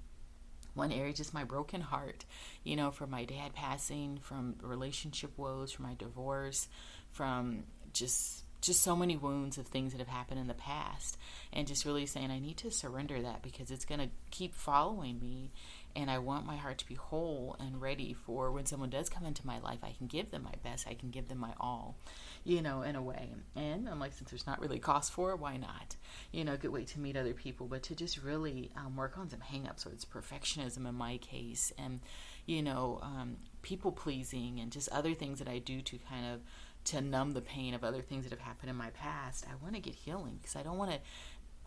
one 0.73 0.91
area, 0.91 1.13
just 1.13 1.33
my 1.33 1.43
broken 1.43 1.81
heart, 1.81 2.25
you 2.63 2.75
know, 2.75 2.91
from 2.91 3.09
my 3.09 3.25
dad 3.25 3.53
passing, 3.53 4.19
from 4.21 4.55
relationship 4.61 5.31
woes, 5.37 5.71
from 5.71 5.85
my 5.85 5.95
divorce, 5.95 6.67
from 7.11 7.63
just 7.97 8.43
just 8.59 8.81
so 8.81 8.95
many 8.95 9.15
wounds 9.15 9.59
of 9.59 9.67
things 9.67 9.91
that 9.91 9.99
have 9.99 10.07
happened 10.07 10.39
in 10.39 10.47
the 10.47 10.53
past 10.53 11.15
and 11.53 11.67
just 11.67 11.85
really 11.85 12.05
saying 12.05 12.31
i 12.31 12.39
need 12.39 12.57
to 12.57 12.71
surrender 12.71 13.21
that 13.21 13.41
because 13.43 13.69
it's 13.69 13.85
going 13.85 13.99
to 13.99 14.09
keep 14.31 14.55
following 14.55 15.19
me 15.19 15.51
and 15.97 16.11
I 16.11 16.19
want 16.19 16.45
my 16.45 16.57
heart 16.57 16.77
to 16.77 16.87
be 16.87 16.93
whole 16.93 17.55
and 17.59 17.81
ready 17.81 18.13
for 18.13 18.51
when 18.51 18.67
someone 18.67 18.91
does 18.91 19.09
come 19.09 19.25
into 19.25 19.47
my 19.47 19.57
life, 19.59 19.79
I 19.81 19.95
can 19.97 20.05
give 20.05 20.29
them 20.29 20.43
my 20.43 20.53
best, 20.63 20.87
I 20.87 20.93
can 20.93 21.09
give 21.09 21.27
them 21.27 21.39
my 21.39 21.53
all, 21.59 21.97
you 22.43 22.61
know, 22.61 22.83
in 22.83 22.95
a 22.95 23.01
way. 23.01 23.31
And 23.55 23.89
I'm 23.89 23.99
like, 23.99 24.13
since 24.13 24.29
there's 24.29 24.45
not 24.45 24.61
really 24.61 24.77
cost 24.77 25.11
for 25.11 25.31
it, 25.31 25.39
why 25.39 25.57
not? 25.57 25.95
You 26.31 26.45
know, 26.45 26.55
good 26.55 26.71
way 26.71 26.85
to 26.85 26.99
meet 26.99 27.17
other 27.17 27.33
people, 27.33 27.65
but 27.65 27.81
to 27.83 27.95
just 27.95 28.21
really 28.21 28.69
um, 28.77 28.95
work 28.95 29.17
on 29.17 29.27
some 29.27 29.39
hangups, 29.39 29.79
so 29.79 29.89
it's 29.89 30.05
perfectionism 30.05 30.87
in 30.87 30.93
my 30.93 31.17
case, 31.17 31.73
and 31.79 31.99
you 32.45 32.61
know, 32.61 32.99
um, 33.01 33.37
people 33.63 33.91
pleasing, 33.91 34.59
and 34.59 34.71
just 34.71 34.89
other 34.89 35.15
things 35.15 35.39
that 35.39 35.47
I 35.47 35.57
do 35.57 35.81
to 35.81 35.97
kind 35.97 36.27
of 36.31 36.41
to 36.87 37.01
numb 37.01 37.31
the 37.31 37.41
pain 37.41 37.73
of 37.73 37.83
other 37.83 38.01
things 38.01 38.23
that 38.23 38.31
have 38.31 38.45
happened 38.45 38.69
in 38.69 38.75
my 38.75 38.89
past. 38.91 39.45
I 39.49 39.61
want 39.61 39.75
to 39.75 39.81
get 39.81 39.95
healing 39.95 40.37
because 40.41 40.55
I 40.55 40.63
don't 40.63 40.77
want 40.77 40.91
to 40.91 40.99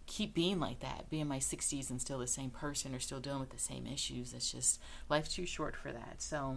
keep 0.07 0.35
being 0.35 0.59
like 0.59 0.81
that, 0.81 1.09
be 1.09 1.21
in 1.21 1.29
my 1.29 1.39
60s 1.39 1.91
and 1.91 2.01
still 2.01 2.19
the 2.19 2.27
same 2.27 2.51
person 2.51 2.95
or 2.95 2.99
still 2.99 3.21
dealing 3.21 3.41
with 3.41 3.51
the 3.51 3.59
same 3.59 3.87
issues. 3.87 4.33
It's 4.33 4.51
just 4.51 4.81
life's 5.09 5.35
too 5.35 5.47
short 5.47 5.77
for 5.77 5.93
that. 5.93 6.17
So, 6.19 6.57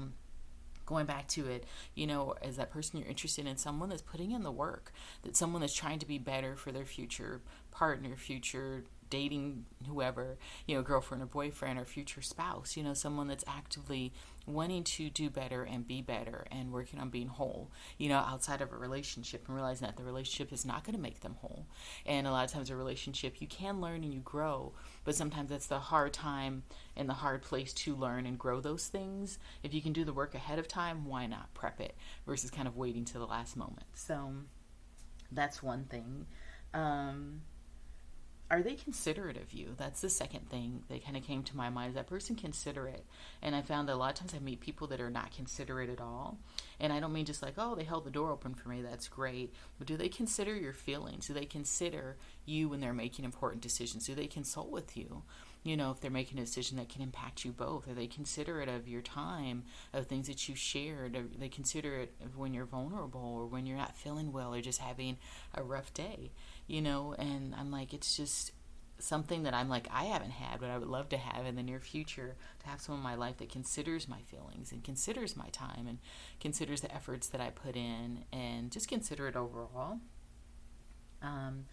going 0.86 1.06
back 1.06 1.28
to 1.30 1.48
it, 1.48 1.66
you 1.94 2.08
know, 2.08 2.36
as 2.42 2.58
that 2.58 2.72
person 2.72 3.00
you're 3.00 3.08
interested 3.08 3.46
in, 3.46 3.58
someone 3.58 3.90
that's 3.90 4.02
putting 4.02 4.32
in 4.32 4.44
the 4.44 4.52
work, 4.52 4.92
that 5.22 5.36
someone 5.36 5.62
that's 5.62 5.74
trying 5.74 6.00
to 6.00 6.08
be 6.08 6.18
better 6.18 6.56
for 6.56 6.72
their 6.72 6.86
future 6.86 7.42
partner, 7.72 8.16
future 8.16 8.84
dating 9.10 9.66
whoever, 9.88 10.38
you 10.66 10.76
know, 10.76 10.82
girlfriend 10.82 11.22
or 11.22 11.28
boyfriend 11.28 11.78
or 11.78 11.86
future 11.86 12.22
spouse, 12.22 12.76
you 12.76 12.84
know, 12.84 12.96
someone 12.96 13.28
that's 13.28 13.44
actively 13.48 14.12
wanting 14.46 14.84
to 14.84 15.10
do 15.10 15.30
better 15.30 15.64
and 15.64 15.88
be 15.88 16.02
better 16.02 16.46
and 16.52 16.72
working 16.72 17.00
on 17.00 17.10
being 17.10 17.28
whole, 17.28 17.72
you 17.98 18.10
know, 18.10 18.18
outside 18.18 18.62
of 18.62 18.72
a 18.72 18.76
relationship 18.76 19.44
and 19.48 19.56
realizing 19.56 19.88
that 19.88 19.96
the 19.96 20.04
relationship 20.04 20.52
is 20.52 20.66
not 20.66 20.84
going 20.84 20.96
to 20.96 21.02
make 21.02 21.22
them 21.22 21.36
whole. 21.40 21.66
And 22.06 22.28
a 22.28 22.32
lot 22.32 22.46
of 22.46 22.52
times, 22.52 22.70
a 22.70 22.76
relationship, 22.76 23.36
you 23.40 23.48
can 23.48 23.80
learn 23.80 24.04
and 24.04 24.14
you 24.14 24.20
grow, 24.20 24.74
but 25.06 25.16
sometimes 25.16 25.50
that's 25.50 25.68
the 25.68 25.80
hard 25.80 26.14
time 26.14 26.64
and 26.96 27.08
the 27.08 27.14
hard 27.14 27.42
place 27.42 27.74
to 27.74 27.96
learn 27.96 28.26
and 28.26 28.38
grow 28.38 28.60
those 28.60 28.88
things. 28.88 29.40
If 29.64 29.74
you 29.74 29.82
can 29.82 29.94
do 29.94 30.04
the 30.04 30.14
work 30.14 30.36
ahead 30.36 30.60
of 30.60 30.68
time, 30.68 31.06
why 31.06 31.26
not 31.28 31.54
prep 31.54 31.80
it 31.80 31.96
versus 32.26 32.52
kind 32.52 32.68
of 32.68 32.76
waiting 32.76 33.06
to 33.06 33.14
the 33.14 33.28
last 33.28 33.56
moment? 33.56 33.88
So 33.94 34.34
that's 35.32 35.64
one 35.64 35.86
thing. 35.86 36.26
Um, 36.74 37.42
are 38.54 38.62
they 38.62 38.76
considerate 38.76 39.38
of 39.38 39.52
you? 39.52 39.74
That's 39.78 40.02
the 40.02 40.12
second 40.12 40.48
thing 40.48 40.84
that 40.88 41.04
kind 41.04 41.18
of 41.18 41.24
came 41.24 41.42
to 41.42 41.58
my 41.58 41.72
mind. 41.72 41.90
Is 41.90 41.96
that 41.96 42.06
person 42.06 42.36
considerate? 42.36 43.04
And 43.42 43.56
I 43.56 43.64
found 43.64 43.90
that 43.90 43.96
a 43.96 43.98
lot 43.98 44.12
of 44.12 44.20
times 44.20 44.36
I 44.36 44.40
meet 44.40 44.60
people 44.60 44.86
that 44.88 45.02
are 45.02 45.10
not 45.10 45.36
considerate 45.36 45.90
at 45.90 46.00
all. 46.00 46.38
And 46.80 46.94
I 46.94 47.00
don't 47.00 47.14
mean 47.14 47.26
just 47.26 47.42
like, 47.42 47.56
oh, 47.58 47.74
they 47.74 47.84
held 47.84 48.04
the 48.04 48.12
door 48.12 48.30
open 48.30 48.54
for 48.54 48.70
me. 48.70 48.84
That's 48.84 49.08
great. 49.08 49.56
But 49.80 49.88
do 49.88 49.98
they 49.98 50.08
consider 50.08 50.56
your 50.56 50.74
feelings? 50.74 51.26
Do 51.26 51.34
they 51.34 51.46
consider 51.46 52.16
you 52.46 52.70
when 52.70 52.80
they're 52.80 52.94
making 52.94 53.26
important 53.26 53.64
decisions? 53.64 54.06
Do 54.06 54.14
they 54.14 54.28
consult 54.28 54.70
with 54.70 54.96
you? 54.96 55.24
You 55.64 55.78
know, 55.78 55.92
if 55.92 56.02
they're 56.02 56.12
making 56.12 56.40
a 56.40 56.46
decision 56.46 56.78
that 56.78 56.90
can 56.90 57.02
impact 57.02 57.46
you 57.46 57.54
both, 57.54 57.88
are 57.88 57.94
they 57.94 58.08
considerate 58.08 58.68
of 58.68 58.88
your 58.88 59.02
time, 59.02 59.64
of 59.94 60.08
things 60.08 60.28
that 60.28 60.50
you 60.50 60.56
shared? 60.56 61.16
Are 61.16 61.24
they 61.40 61.48
considerate 61.48 62.14
of 62.24 62.38
when 62.38 62.54
you're 62.54 62.66
vulnerable 62.66 63.22
or 63.22 63.46
when 63.46 63.66
you're 63.66 63.78
not 63.78 63.96
feeling 63.96 64.34
well 64.34 64.54
or 64.54 64.62
just 64.62 64.80
having 64.82 65.18
a 65.56 65.64
rough 65.64 65.94
day? 65.94 66.32
you 66.68 66.82
know, 66.82 67.14
and 67.18 67.54
I'm 67.56 67.72
like, 67.72 67.94
it's 67.94 68.16
just 68.16 68.52
something 69.00 69.44
that 69.44 69.54
I'm 69.54 69.70
like, 69.70 69.88
I 69.92 70.06
haven't 70.06 70.32
had, 70.32 70.60
but 70.60 70.70
I 70.70 70.78
would 70.78 70.88
love 70.88 71.10
to 71.10 71.18
have 71.18 71.46
in 71.46 71.56
the 71.56 71.64
near 71.64 71.80
future 71.80 72.36
to 72.62 72.68
have 72.68 72.80
someone 72.80 73.00
in 73.00 73.04
my 73.04 73.16
life 73.16 73.38
that 73.38 73.50
considers 73.50 74.08
my 74.08 74.22
feelings 74.22 74.72
and 74.72 74.84
considers 74.84 75.36
my 75.36 75.50
time 75.50 75.88
and 75.88 75.98
considers 76.40 76.82
the 76.82 76.94
efforts 76.94 77.28
that 77.28 77.42
I 77.42 77.50
put 77.50 77.76
in 77.76 78.24
and 78.32 78.72
just 78.72 78.88
consider 78.88 79.28
it 79.28 79.36
overall. 79.36 80.00
Um, 81.22 81.66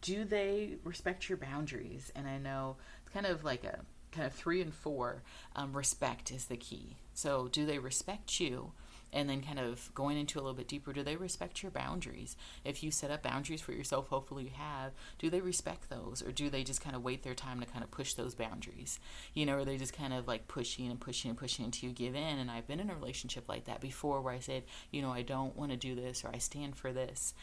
do 0.00 0.24
they 0.24 0.76
respect 0.84 1.28
your 1.28 1.38
boundaries? 1.38 2.12
And 2.14 2.26
I 2.26 2.38
know 2.38 2.76
it's 3.04 3.12
kind 3.12 3.26
of 3.26 3.44
like 3.44 3.64
a 3.64 3.80
kind 4.10 4.26
of 4.26 4.32
three 4.32 4.60
and 4.60 4.74
four. 4.74 5.22
Um, 5.56 5.76
respect 5.76 6.30
is 6.30 6.46
the 6.46 6.56
key. 6.56 6.96
So, 7.14 7.48
do 7.48 7.66
they 7.66 7.78
respect 7.78 8.40
you? 8.40 8.72
and 9.12 9.28
then 9.28 9.42
kind 9.42 9.58
of 9.58 9.92
going 9.94 10.16
into 10.16 10.38
a 10.38 10.40
little 10.40 10.54
bit 10.54 10.68
deeper 10.68 10.92
do 10.92 11.02
they 11.02 11.16
respect 11.16 11.62
your 11.62 11.70
boundaries 11.70 12.36
if 12.64 12.82
you 12.82 12.90
set 12.90 13.10
up 13.10 13.22
boundaries 13.22 13.60
for 13.60 13.72
yourself 13.72 14.08
hopefully 14.08 14.44
you 14.44 14.50
have 14.54 14.92
do 15.18 15.28
they 15.28 15.40
respect 15.40 15.90
those 15.90 16.22
or 16.22 16.32
do 16.32 16.48
they 16.48 16.64
just 16.64 16.80
kind 16.80 16.96
of 16.96 17.02
wait 17.02 17.22
their 17.22 17.34
time 17.34 17.60
to 17.60 17.66
kind 17.66 17.84
of 17.84 17.90
push 17.90 18.14
those 18.14 18.34
boundaries 18.34 18.98
you 19.34 19.44
know 19.44 19.54
are 19.54 19.64
they 19.64 19.76
just 19.76 19.96
kind 19.96 20.12
of 20.12 20.26
like 20.26 20.48
pushing 20.48 20.90
and 20.90 21.00
pushing 21.00 21.30
and 21.30 21.38
pushing 21.38 21.64
until 21.64 21.88
you 21.88 21.94
give 21.94 22.14
in 22.14 22.38
and 22.38 22.50
i've 22.50 22.66
been 22.66 22.80
in 22.80 22.90
a 22.90 22.94
relationship 22.94 23.48
like 23.48 23.64
that 23.64 23.80
before 23.80 24.20
where 24.20 24.34
i 24.34 24.38
said 24.38 24.62
you 24.90 25.02
know 25.02 25.10
i 25.10 25.22
don't 25.22 25.56
want 25.56 25.70
to 25.70 25.76
do 25.76 25.94
this 25.94 26.24
or 26.24 26.30
i 26.32 26.38
stand 26.38 26.76
for 26.76 26.92
this 26.92 27.34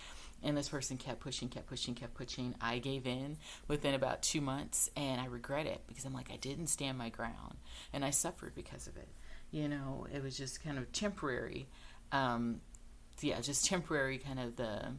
and 0.44 0.56
this 0.58 0.70
person 0.70 0.98
kept 0.98 1.20
pushing, 1.20 1.50
kept 1.50 1.68
pushing, 1.68 1.96
kept 1.96 2.14
pushing. 2.14 2.56
I 2.62 2.80
gave 2.80 3.06
in 3.06 3.38
within 3.68 3.94
about 3.94 4.22
two 4.22 4.42
months, 4.42 4.90
and 4.96 5.20
I 5.20 5.26
regret 5.26 5.66
it 5.66 5.82
because 5.88 6.06
I'm 6.06 6.14
like, 6.14 6.32
I 6.32 6.38
didn't 6.38 6.68
stand 6.68 6.98
my 6.98 7.10
ground, 7.10 7.58
and 7.94 8.06
I 8.06 8.10
suffered 8.10 8.56
because 8.56 8.88
of 8.88 8.98
it 8.98 9.10
you 9.52 9.68
know, 9.68 10.08
it 10.14 10.24
was 10.24 10.38
just 10.38 10.64
kind 10.64 10.78
of 10.78 10.92
temporary. 10.92 11.68
Um, 12.12 12.62
yeah, 13.22 13.42
just 13.42 13.66
temporary 13.66 14.18
kind 14.18 14.40
of 14.40 14.56
the 14.56 14.94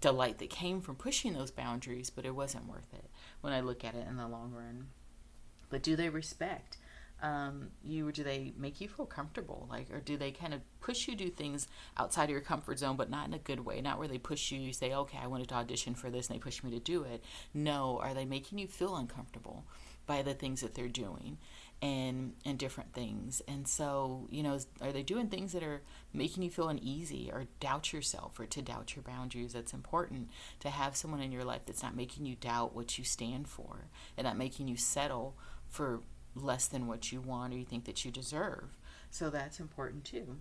delight 0.00 0.38
that 0.38 0.50
came 0.50 0.80
from 0.80 0.96
pushing 0.96 1.32
those 1.32 1.50
boundaries, 1.50 2.10
but 2.10 2.24
it 2.24 2.34
wasn't 2.34 2.68
worth 2.68 2.92
it 2.92 3.04
when 3.40 3.52
I 3.52 3.60
look 3.60 3.84
at 3.84 3.94
it 3.94 4.06
in 4.08 4.16
the 4.16 4.28
long 4.28 4.52
run. 4.52 4.88
But 5.70 5.82
do 5.82 5.96
they 5.96 6.08
respect 6.08 6.76
um, 7.22 7.68
you, 7.84 8.10
do 8.12 8.24
they 8.24 8.52
make 8.56 8.80
you 8.80 8.88
feel 8.88 9.06
comfortable? 9.06 9.66
Like, 9.70 9.90
or 9.92 10.00
do 10.00 10.16
they 10.16 10.32
kind 10.32 10.52
of 10.52 10.60
push 10.80 11.06
you 11.08 11.14
do 11.14 11.30
things 11.30 11.68
outside 11.96 12.24
of 12.24 12.30
your 12.30 12.40
comfort 12.40 12.80
zone, 12.80 12.96
but 12.96 13.10
not 13.10 13.28
in 13.28 13.34
a 13.34 13.38
good 13.38 13.64
way? 13.64 13.80
Not 13.80 13.98
where 13.98 14.08
they 14.08 14.18
push 14.18 14.50
you, 14.50 14.60
you 14.60 14.72
say, 14.72 14.92
okay, 14.92 15.18
I 15.22 15.28
wanted 15.28 15.48
to 15.48 15.54
audition 15.54 15.94
for 15.94 16.10
this, 16.10 16.28
and 16.28 16.36
they 16.36 16.40
push 16.40 16.62
me 16.62 16.70
to 16.72 16.80
do 16.80 17.04
it. 17.04 17.24
No, 17.54 18.00
are 18.02 18.12
they 18.12 18.24
making 18.24 18.58
you 18.58 18.66
feel 18.66 18.96
uncomfortable 18.96 19.64
by 20.04 20.22
the 20.22 20.34
things 20.34 20.60
that 20.60 20.74
they're 20.74 20.88
doing? 20.88 21.38
and 21.82 22.34
and 22.44 22.58
different 22.58 22.94
things. 22.94 23.42
And 23.48 23.66
so, 23.66 24.28
you 24.30 24.44
know, 24.44 24.56
are 24.80 24.92
they 24.92 25.02
doing 25.02 25.26
things 25.26 25.52
that 25.52 25.64
are 25.64 25.82
making 26.14 26.44
you 26.44 26.50
feel 26.50 26.68
uneasy 26.68 27.28
or 27.32 27.46
doubt 27.58 27.92
yourself 27.92 28.38
or 28.38 28.46
to 28.46 28.62
doubt 28.62 28.94
your 28.94 29.02
boundaries? 29.02 29.52
That's 29.52 29.72
important 29.72 30.30
to 30.60 30.70
have 30.70 30.96
someone 30.96 31.20
in 31.20 31.32
your 31.32 31.44
life 31.44 31.62
that's 31.66 31.82
not 31.82 31.96
making 31.96 32.24
you 32.24 32.36
doubt 32.36 32.74
what 32.74 32.98
you 32.98 33.04
stand 33.04 33.48
for 33.48 33.88
and 34.16 34.24
not 34.24 34.38
making 34.38 34.68
you 34.68 34.76
settle 34.76 35.36
for 35.68 36.02
less 36.34 36.66
than 36.66 36.86
what 36.86 37.12
you 37.12 37.20
want 37.20 37.52
or 37.52 37.58
you 37.58 37.64
think 37.64 37.84
that 37.84 38.04
you 38.04 38.10
deserve. 38.10 38.76
So 39.10 39.30
that's 39.30 39.60
important 39.60 40.04
too 40.04 40.38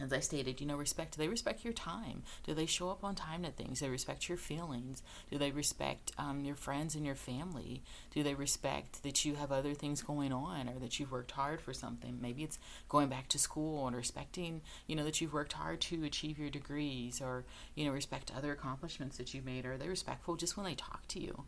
as 0.00 0.12
I 0.12 0.20
stated, 0.20 0.60
you 0.60 0.66
know, 0.66 0.76
respect. 0.76 1.16
Do 1.16 1.22
they 1.22 1.28
respect 1.28 1.64
your 1.64 1.72
time? 1.72 2.22
Do 2.44 2.54
they 2.54 2.66
show 2.66 2.90
up 2.90 3.04
on 3.04 3.14
time 3.14 3.42
to 3.42 3.50
things? 3.50 3.80
Do 3.80 3.86
they 3.86 3.90
respect 3.90 4.28
your 4.28 4.38
feelings? 4.38 5.02
Do 5.30 5.38
they 5.38 5.50
respect 5.50 6.12
um, 6.18 6.44
your 6.44 6.56
friends 6.56 6.94
and 6.94 7.04
your 7.04 7.14
family? 7.14 7.82
Do 8.12 8.22
they 8.22 8.34
respect 8.34 9.02
that 9.02 9.24
you 9.24 9.34
have 9.34 9.52
other 9.52 9.74
things 9.74 10.02
going 10.02 10.32
on 10.32 10.68
or 10.68 10.78
that 10.78 10.98
you've 10.98 11.12
worked 11.12 11.32
hard 11.32 11.60
for 11.60 11.74
something? 11.74 12.18
Maybe 12.20 12.42
it's 12.42 12.58
going 12.88 13.08
back 13.08 13.28
to 13.28 13.38
school 13.38 13.86
and 13.86 13.96
respecting, 13.96 14.62
you 14.86 14.96
know, 14.96 15.04
that 15.04 15.20
you've 15.20 15.34
worked 15.34 15.52
hard 15.52 15.80
to 15.82 16.04
achieve 16.04 16.38
your 16.38 16.50
degrees 16.50 17.20
or, 17.20 17.44
you 17.74 17.84
know, 17.84 17.92
respect 17.92 18.32
other 18.36 18.52
accomplishments 18.52 19.18
that 19.18 19.34
you've 19.34 19.44
made. 19.44 19.66
Are 19.66 19.76
they 19.76 19.88
respectful 19.88 20.36
just 20.36 20.56
when 20.56 20.66
they 20.66 20.74
talk 20.74 21.06
to 21.08 21.20
you? 21.20 21.44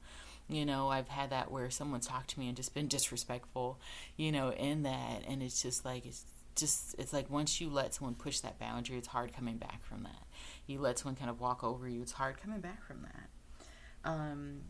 You 0.49 0.67
know, 0.67 0.89
I've 0.89 1.09
had 1.09 1.31
that 1.31 1.51
where 1.51 1.71
someone's 1.71 2.07
talked 2.07 2.31
to 2.31 2.41
me 2.41 2.49
and 2.49 2.57
just 2.57 2.75
been 2.75 2.89
disrespectful, 2.89 3.79
you 4.17 4.33
know, 4.33 4.53
in 4.53 4.83
that. 4.83 5.23
And 5.27 5.43
it's 5.43 5.63
just 5.63 5.85
like, 5.85 6.05
it's 6.05 6.25
just 6.57 6.95
it's 6.99 7.13
like 7.13 7.31
once 7.31 7.61
you 7.61 7.71
let 7.71 7.95
someone 7.95 8.15
push 8.15 8.41
that 8.41 8.59
boundary, 8.59 8.99
it's 8.99 9.09
hard 9.09 9.33
coming 9.33 9.57
back 9.57 9.85
from 9.85 10.03
that. 10.03 10.27
You 10.67 10.81
let 10.81 10.99
someone 10.99 11.17
kind 11.17 11.31
of 11.31 11.41
walk 11.41 11.65
over 11.65 11.89
you, 11.89 12.03
it's 12.03 12.13
hard 12.13 12.39
coming 12.41 12.61
back 12.61 12.85
from 12.87 13.03
that. 13.03 14.11
Um, 14.11 14.61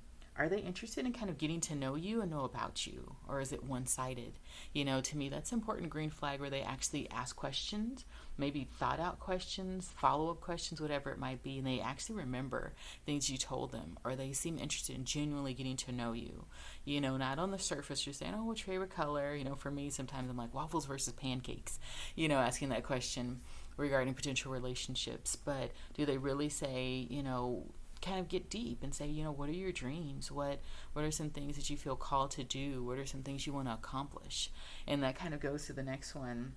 are 0.43 0.49
they 0.49 0.59
interested 0.59 1.07
in 1.07 1.13
kind 1.13 1.31
of 1.31 1.39
getting 1.39 1.61
to 1.61 1.75
know 1.75 1.95
you 1.95 2.21
and 2.21 2.31
know 2.31 2.45
about 2.45 2.85
you? 2.87 3.15
Or 3.29 3.41
is 3.41 3.53
it 3.53 3.63
one-sided? 3.63 4.39
You 4.73 4.85
know 4.85 5.01
to 5.01 5.17
me 5.17 5.29
that's 5.29 5.53
important 5.53 5.91
green 5.91 6.11
flag 6.11 6.41
where 6.41 6.51
they 6.51 6.63
actually 6.63 7.09
ask 7.11 7.37
questions 7.37 8.05
maybe 8.37 8.67
thought 8.79 8.99
out 8.99 9.21
questions 9.21 9.91
follow-up 9.97 10.41
questions 10.41 10.81
whatever 10.81 11.11
it 11.11 11.19
might 11.19 11.43
be 11.43 11.59
and 11.59 11.67
they 11.67 11.81
actually 11.81 12.17
remember 12.17 12.73
things 13.05 13.31
you 13.31 13.37
told 13.37 13.71
them 13.71 13.99
or 14.05 14.17
they 14.17 14.33
seem 14.33 14.59
interested 14.59 14.97
in 14.97 15.05
genuinely 15.05 15.55
getting 15.55 15.77
to 15.77 15.93
know 15.93 16.13
you. 16.13 16.45
You 16.85 17.01
know 17.01 17.17
not 17.17 17.39
on 17.39 17.51
the 17.51 17.59
surface 17.59 18.03
just 18.03 18.19
saying 18.19 18.35
oh 18.37 18.45
what's 18.45 18.67
your 18.67 18.75
favorite 18.75 18.95
color? 18.95 19.35
You 19.37 19.45
know 19.45 19.55
for 19.55 19.71
me 19.71 19.91
sometimes 19.91 20.29
i'm 20.29 20.37
like 20.37 20.55
waffles 20.55 20.87
versus 20.87 21.13
pancakes 21.13 21.79
you 22.17 22.29
know 22.29 22.39
asking 22.39 22.71
that 22.71 22.83
question 22.83 23.41
regarding 23.77 24.15
potential 24.15 24.53
relationships. 24.53 25.37
But 25.37 25.73
do 25.95 26.07
they 26.07 26.19
really 26.19 26.49
say 26.49 27.07
you 27.09 27.23
know 27.23 27.67
kind 28.03 28.19
of 28.19 28.29
get 28.29 28.51
deep 28.51 28.83
and 28.83 28.95
say, 28.95 29.07
you 29.07 29.25
know, 29.25 29.33
what 29.33 29.49
are 29.49 29.53
your 29.53 29.73
dreams? 29.73 30.31
What 30.31 30.61
what 30.93 31.05
are 31.05 31.11
some 31.11 31.31
things 31.31 31.57
that 31.57 31.71
you 31.71 31.77
feel 31.77 31.97
called 31.97 32.33
to 32.33 32.45
do? 32.45 32.85
What 32.85 32.99
are 32.99 33.07
some 33.07 33.23
things 33.23 33.47
you 33.47 33.53
want 33.53 33.69
to 33.69 33.75
accomplish? 33.75 34.51
And 34.87 35.03
that 35.03 35.17
kind 35.17 35.33
of 35.33 35.41
goes 35.41 35.67
to 35.67 35.73
the 35.73 35.83
next 35.83 36.15
one. 36.15 36.55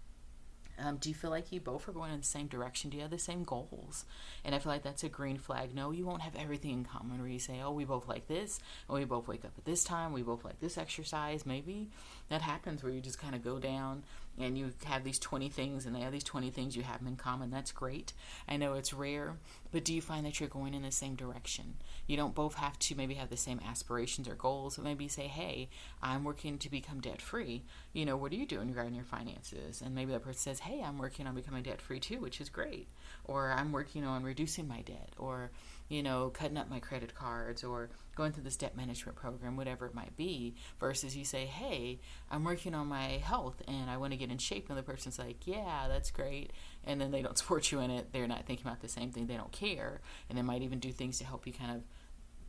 Um, 0.77 0.97
do 0.97 1.07
you 1.07 1.15
feel 1.15 1.29
like 1.29 1.53
you 1.53 1.61
both 1.61 1.87
are 1.87 1.93
going 1.93 2.11
in 2.11 2.19
the 2.19 2.25
same 2.25 2.47
direction? 2.47 2.89
Do 2.89 2.97
you 2.97 3.03
have 3.03 3.11
the 3.11 3.17
same 3.17 3.43
goals? 3.43 4.03
And 4.43 4.53
I 4.53 4.59
feel 4.59 4.73
like 4.73 4.83
that's 4.83 5.05
a 5.05 5.09
green 5.09 5.37
flag. 5.37 5.73
No, 5.73 5.91
you 5.91 6.05
won't 6.05 6.21
have 6.21 6.35
everything 6.35 6.71
in 6.71 6.83
common 6.83 7.19
where 7.19 7.29
you 7.29 7.39
say, 7.39 7.61
oh, 7.63 7.71
we 7.71 7.85
both 7.85 8.09
like 8.09 8.27
this, 8.27 8.59
or 8.89 8.97
we 8.97 9.05
both 9.05 9.25
wake 9.25 9.45
up 9.45 9.53
at 9.57 9.63
this 9.63 9.85
time, 9.85 10.11
we 10.11 10.21
both 10.21 10.43
like 10.43 10.59
this 10.59 10.77
exercise. 10.77 11.45
Maybe 11.45 11.91
that 12.27 12.41
happens 12.41 12.83
where 12.83 12.91
you 12.91 12.99
just 12.99 13.19
kind 13.19 13.35
of 13.35 13.41
go 13.41 13.57
down 13.57 14.03
and 14.37 14.57
you 14.57 14.73
have 14.85 15.03
these 15.03 15.19
20 15.19 15.49
things 15.49 15.85
and 15.85 15.95
they 15.95 16.01
have 16.01 16.11
these 16.11 16.23
20 16.23 16.49
things 16.49 16.75
you 16.75 16.83
have 16.83 17.01
in 17.05 17.15
common 17.15 17.49
that's 17.49 17.71
great 17.71 18.13
i 18.47 18.57
know 18.57 18.73
it's 18.73 18.93
rare 18.93 19.37
but 19.75 19.83
do 19.83 19.93
you 19.93 20.01
find 20.01 20.25
that 20.25 20.39
you're 20.39 20.47
going 20.47 20.73
in 20.73 20.83
the 20.83 20.91
same 20.91 21.15
direction? 21.15 21.73
You 22.07 22.15
don't 22.15 22.33
both 22.33 22.55
have 22.55 22.79
to 22.79 22.95
maybe 22.95 23.15
have 23.15 23.29
the 23.29 23.35
same 23.35 23.59
aspirations 23.59 24.25
or 24.25 24.33
goals 24.33 24.77
but 24.77 24.85
maybe 24.85 25.09
say 25.09 25.27
hey 25.27 25.67
i'm 26.01 26.23
working 26.23 26.57
to 26.59 26.71
become 26.71 27.01
debt 27.01 27.21
free 27.21 27.61
you 27.91 28.05
know 28.05 28.15
what 28.15 28.31
are 28.31 28.35
you 28.35 28.45
doing 28.45 28.69
regarding 28.69 28.95
your 28.95 29.03
finances? 29.03 29.81
And 29.81 29.93
maybe 29.93 30.13
that 30.13 30.23
person 30.23 30.39
says 30.39 30.59
hey 30.59 30.81
i'm 30.81 30.97
working 30.97 31.27
on 31.27 31.35
becoming 31.35 31.63
debt 31.63 31.81
free 31.81 31.99
too 31.99 32.21
which 32.21 32.39
is 32.39 32.47
great. 32.47 32.87
Or 33.25 33.51
i'm 33.51 33.73
working 33.73 34.05
on 34.05 34.23
reducing 34.23 34.65
my 34.65 34.79
debt 34.79 35.09
or 35.17 35.51
you 35.87 36.01
know, 36.01 36.31
cutting 36.33 36.57
up 36.57 36.69
my 36.69 36.79
credit 36.79 37.13
cards 37.13 37.63
or 37.63 37.89
going 38.15 38.31
through 38.31 38.43
this 38.43 38.57
debt 38.57 38.75
management 38.75 39.17
program, 39.17 39.55
whatever 39.55 39.85
it 39.85 39.93
might 39.93 40.15
be, 40.17 40.55
versus 40.79 41.15
you 41.15 41.23
say, 41.23 41.45
hey, 41.45 41.99
I'm 42.31 42.43
working 42.43 42.73
on 42.73 42.87
my 42.87 43.21
health 43.23 43.61
and 43.67 43.89
I 43.89 43.97
want 43.97 44.13
to 44.13 44.17
get 44.17 44.31
in 44.31 44.37
shape. 44.37 44.69
And 44.69 44.77
the 44.77 44.83
person's 44.83 45.19
like, 45.19 45.45
yeah, 45.45 45.85
that's 45.87 46.11
great. 46.11 46.51
And 46.83 46.99
then 46.99 47.11
they 47.11 47.21
don't 47.21 47.37
support 47.37 47.71
you 47.71 47.79
in 47.79 47.91
it. 47.91 48.11
They're 48.11 48.27
not 48.27 48.45
thinking 48.45 48.65
about 48.65 48.81
the 48.81 48.87
same 48.87 49.11
thing. 49.11 49.27
They 49.27 49.37
don't 49.37 49.51
care. 49.51 50.01
And 50.29 50.37
they 50.37 50.43
might 50.43 50.63
even 50.63 50.79
do 50.79 50.91
things 50.91 51.19
to 51.19 51.25
help 51.25 51.45
you 51.45 51.53
kind 51.53 51.71
of 51.71 51.83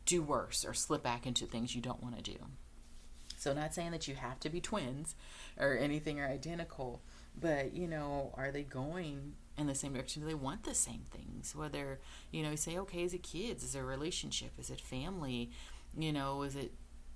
do 0.05 0.23
worse 0.23 0.65
or 0.65 0.73
slip 0.73 1.03
back 1.03 1.27
into 1.27 1.45
things 1.45 1.75
you 1.75 1.81
don't 1.81 2.01
want 2.01 2.15
to 2.15 2.23
do. 2.23 2.37
So, 3.37 3.53
not 3.53 3.75
saying 3.75 3.91
that 3.91 4.07
you 4.07 4.15
have 4.15 4.39
to 4.39 4.49
be 4.49 4.59
twins 4.59 5.15
or 5.59 5.77
anything 5.77 6.19
or 6.19 6.27
identical, 6.27 7.03
but 7.39 7.73
you 7.73 7.87
know, 7.87 8.33
are 8.35 8.51
they 8.51 8.63
going 8.63 9.33
in 9.57 9.67
the 9.67 9.75
same 9.75 9.93
direction? 9.93 10.21
Do 10.21 10.27
they 10.27 10.35
want 10.35 10.63
the 10.63 10.75
same 10.75 11.05
things? 11.11 11.55
Whether, 11.55 11.99
you 12.31 12.43
know, 12.43 12.51
you 12.51 12.57
say, 12.57 12.77
okay, 12.77 13.03
is 13.03 13.13
it 13.13 13.23
kids? 13.23 13.63
Is 13.63 13.75
it 13.75 13.79
a 13.79 13.83
relationship? 13.83 14.51
Is 14.57 14.69
it 14.69 14.79
family? 14.79 15.51
You 15.97 16.13
know, 16.13 16.43
is 16.43 16.55
it 16.55 16.71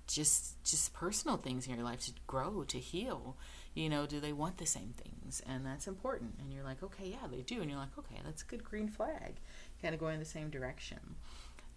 just 0.07 0.61
just 0.63 0.93
personal 0.93 1.37
things 1.37 1.67
in 1.67 1.75
your 1.75 1.83
life 1.83 2.01
to 2.01 2.11
grow, 2.27 2.63
to 2.63 2.79
heal? 2.79 3.37
You 3.73 3.89
know, 3.89 4.05
do 4.05 4.19
they 4.19 4.33
want 4.33 4.57
the 4.57 4.65
same 4.65 4.93
things? 4.97 5.41
And 5.47 5.65
that's 5.65 5.87
important. 5.87 6.35
And 6.41 6.51
you're 6.51 6.63
like, 6.63 6.83
okay, 6.83 7.07
yeah, 7.07 7.27
they 7.29 7.41
do. 7.41 7.61
And 7.61 7.69
you're 7.69 7.79
like, 7.79 7.97
okay, 7.97 8.19
that's 8.25 8.41
a 8.41 8.45
good 8.45 8.63
green 8.63 8.89
flag. 8.89 9.35
Kind 9.81 9.93
of 9.93 9.99
going 9.99 10.15
in 10.15 10.19
the 10.19 10.25
same 10.25 10.49
direction. 10.49 10.99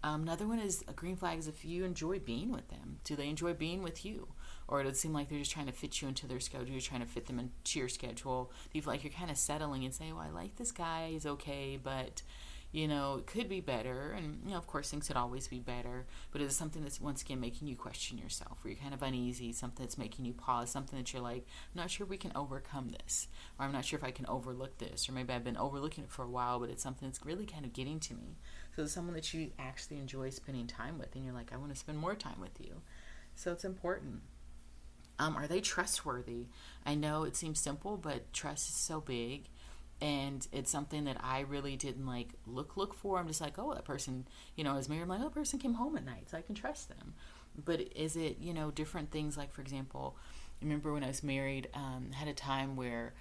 Um, 0.05 0.21
another 0.21 0.45
one 0.47 0.59
is 0.59 0.83
a 0.87 0.93
green 0.93 1.15
flag 1.15 1.39
is 1.39 1.47
if 1.47 1.65
you 1.65 1.83
enjoy 1.83 2.19
being 2.19 2.51
with 2.51 2.67
them. 2.69 2.99
Do 3.03 3.15
they 3.15 3.27
enjoy 3.27 3.53
being 3.53 3.81
with 3.81 4.05
you? 4.05 4.27
or 4.67 4.83
does 4.83 4.93
it 4.93 4.97
seem 4.97 5.13
like 5.13 5.29
they're 5.29 5.39
just 5.39 5.51
trying 5.51 5.67
to 5.67 5.71
fit 5.71 6.01
you 6.01 6.07
into 6.07 6.27
their 6.27 6.39
schedule? 6.39 6.69
You're 6.69 6.81
trying 6.81 7.01
to 7.01 7.07
fit 7.07 7.27
them 7.27 7.39
into 7.39 7.79
your 7.79 7.89
schedule. 7.89 8.51
Do 8.71 8.77
you 8.77 8.81
feel 8.81 8.93
like 8.93 9.03
you're 9.03 9.13
kind 9.13 9.31
of 9.31 9.37
settling 9.37 9.85
and 9.85 9.93
saying, 9.93 10.15
"Well, 10.15 10.25
I 10.25 10.29
like 10.29 10.55
this 10.55 10.71
guy. 10.71 11.09
He's 11.11 11.25
okay, 11.25 11.79
but." 11.81 12.21
You 12.71 12.89
know, 12.89 13.15
it 13.19 13.25
could 13.25 13.47
be 13.47 13.61
better, 13.61 14.11
and 14.11 14.41
you 14.43 14.51
know, 14.51 14.57
of 14.57 14.67
course, 14.67 14.91
things 14.91 15.07
could 15.07 15.15
always 15.15 15.47
be 15.47 15.59
better. 15.59 16.07
But 16.31 16.41
it's 16.41 16.57
something 16.57 16.83
that's 16.83 16.99
once 16.99 17.21
again 17.21 17.39
making 17.39 17.69
you 17.69 17.77
question 17.77 18.17
yourself, 18.17 18.57
where 18.61 18.73
you're 18.73 18.81
kind 18.81 18.93
of 18.93 19.01
uneasy, 19.01 19.53
something 19.53 19.85
that's 19.85 19.97
making 19.97 20.25
you 20.25 20.33
pause, 20.33 20.71
something 20.71 20.99
that 20.99 21.13
you're 21.13 21.21
like, 21.21 21.45
I'm 21.73 21.81
not 21.81 21.89
sure 21.89 22.05
we 22.05 22.17
can 22.17 22.33
overcome 22.35 22.89
this, 22.89 23.29
or 23.57 23.65
I'm 23.65 23.71
not 23.71 23.85
sure 23.85 23.97
if 23.97 24.03
I 24.03 24.11
can 24.11 24.25
overlook 24.25 24.77
this, 24.77 25.07
or 25.07 25.13
maybe 25.13 25.31
I've 25.31 25.45
been 25.45 25.55
overlooking 25.55 26.03
it 26.03 26.11
for 26.11 26.25
a 26.25 26.29
while, 26.29 26.59
but 26.59 26.69
it's 26.69 26.83
something 26.83 27.07
that's 27.07 27.25
really 27.25 27.45
kind 27.45 27.63
of 27.63 27.71
getting 27.71 28.01
to 28.01 28.13
me. 28.13 28.35
So 28.75 28.85
someone 28.85 29.15
that 29.15 29.33
you 29.33 29.51
actually 29.57 29.97
enjoy 29.99 30.29
spending 30.31 30.67
time 30.67 30.97
with, 30.99 31.15
and 31.15 31.23
you're 31.23 31.33
like, 31.33 31.53
I 31.53 31.57
want 31.57 31.71
to 31.73 31.79
spend 31.79 31.97
more 31.97 32.15
time 32.15 32.39
with 32.41 32.59
you. 32.59 32.81
So 33.35 33.51
it's 33.51 33.65
important. 33.65 34.21
Um, 35.17 35.35
are 35.37 35.47
they 35.47 35.61
trustworthy? 35.61 36.47
I 36.85 36.95
know 36.95 37.23
it 37.23 37.35
seems 37.37 37.59
simple, 37.59 37.95
but 37.97 38.33
trust 38.33 38.69
is 38.69 38.75
so 38.75 38.99
big, 38.99 39.45
and 40.01 40.45
it's 40.51 40.69
something 40.69 41.05
that 41.05 41.17
I 41.23 41.39
really 41.41 41.77
didn't 41.77 42.05
like 42.05 42.29
look 42.45 42.75
look 42.75 42.93
for. 42.93 43.17
I'm 43.17 43.27
just 43.27 43.39
like, 43.41 43.57
oh, 43.57 43.73
that 43.73 43.85
person, 43.85 44.27
you 44.55 44.63
know, 44.65 44.75
is 44.75 44.89
married. 44.89 45.03
I'm 45.03 45.09
like, 45.09 45.21
oh, 45.21 45.25
that 45.25 45.33
person 45.33 45.57
came 45.59 45.75
home 45.75 45.95
at 45.95 46.05
night, 46.05 46.29
so 46.29 46.37
I 46.37 46.41
can 46.41 46.55
trust 46.55 46.89
them. 46.89 47.13
but 47.63 47.79
is 47.95 48.17
it 48.17 48.37
you 48.39 48.53
know 48.53 48.71
different 48.71 49.11
things 49.11 49.37
like 49.37 49.53
for 49.53 49.61
example 49.61 50.17
remember 50.61 50.91
when 50.93 51.03
i 51.03 51.07
was 51.07 51.23
married 51.23 51.69
um, 51.73 52.11
had 52.13 52.27
a 52.27 52.33
time 52.33 52.75
where 52.75 53.13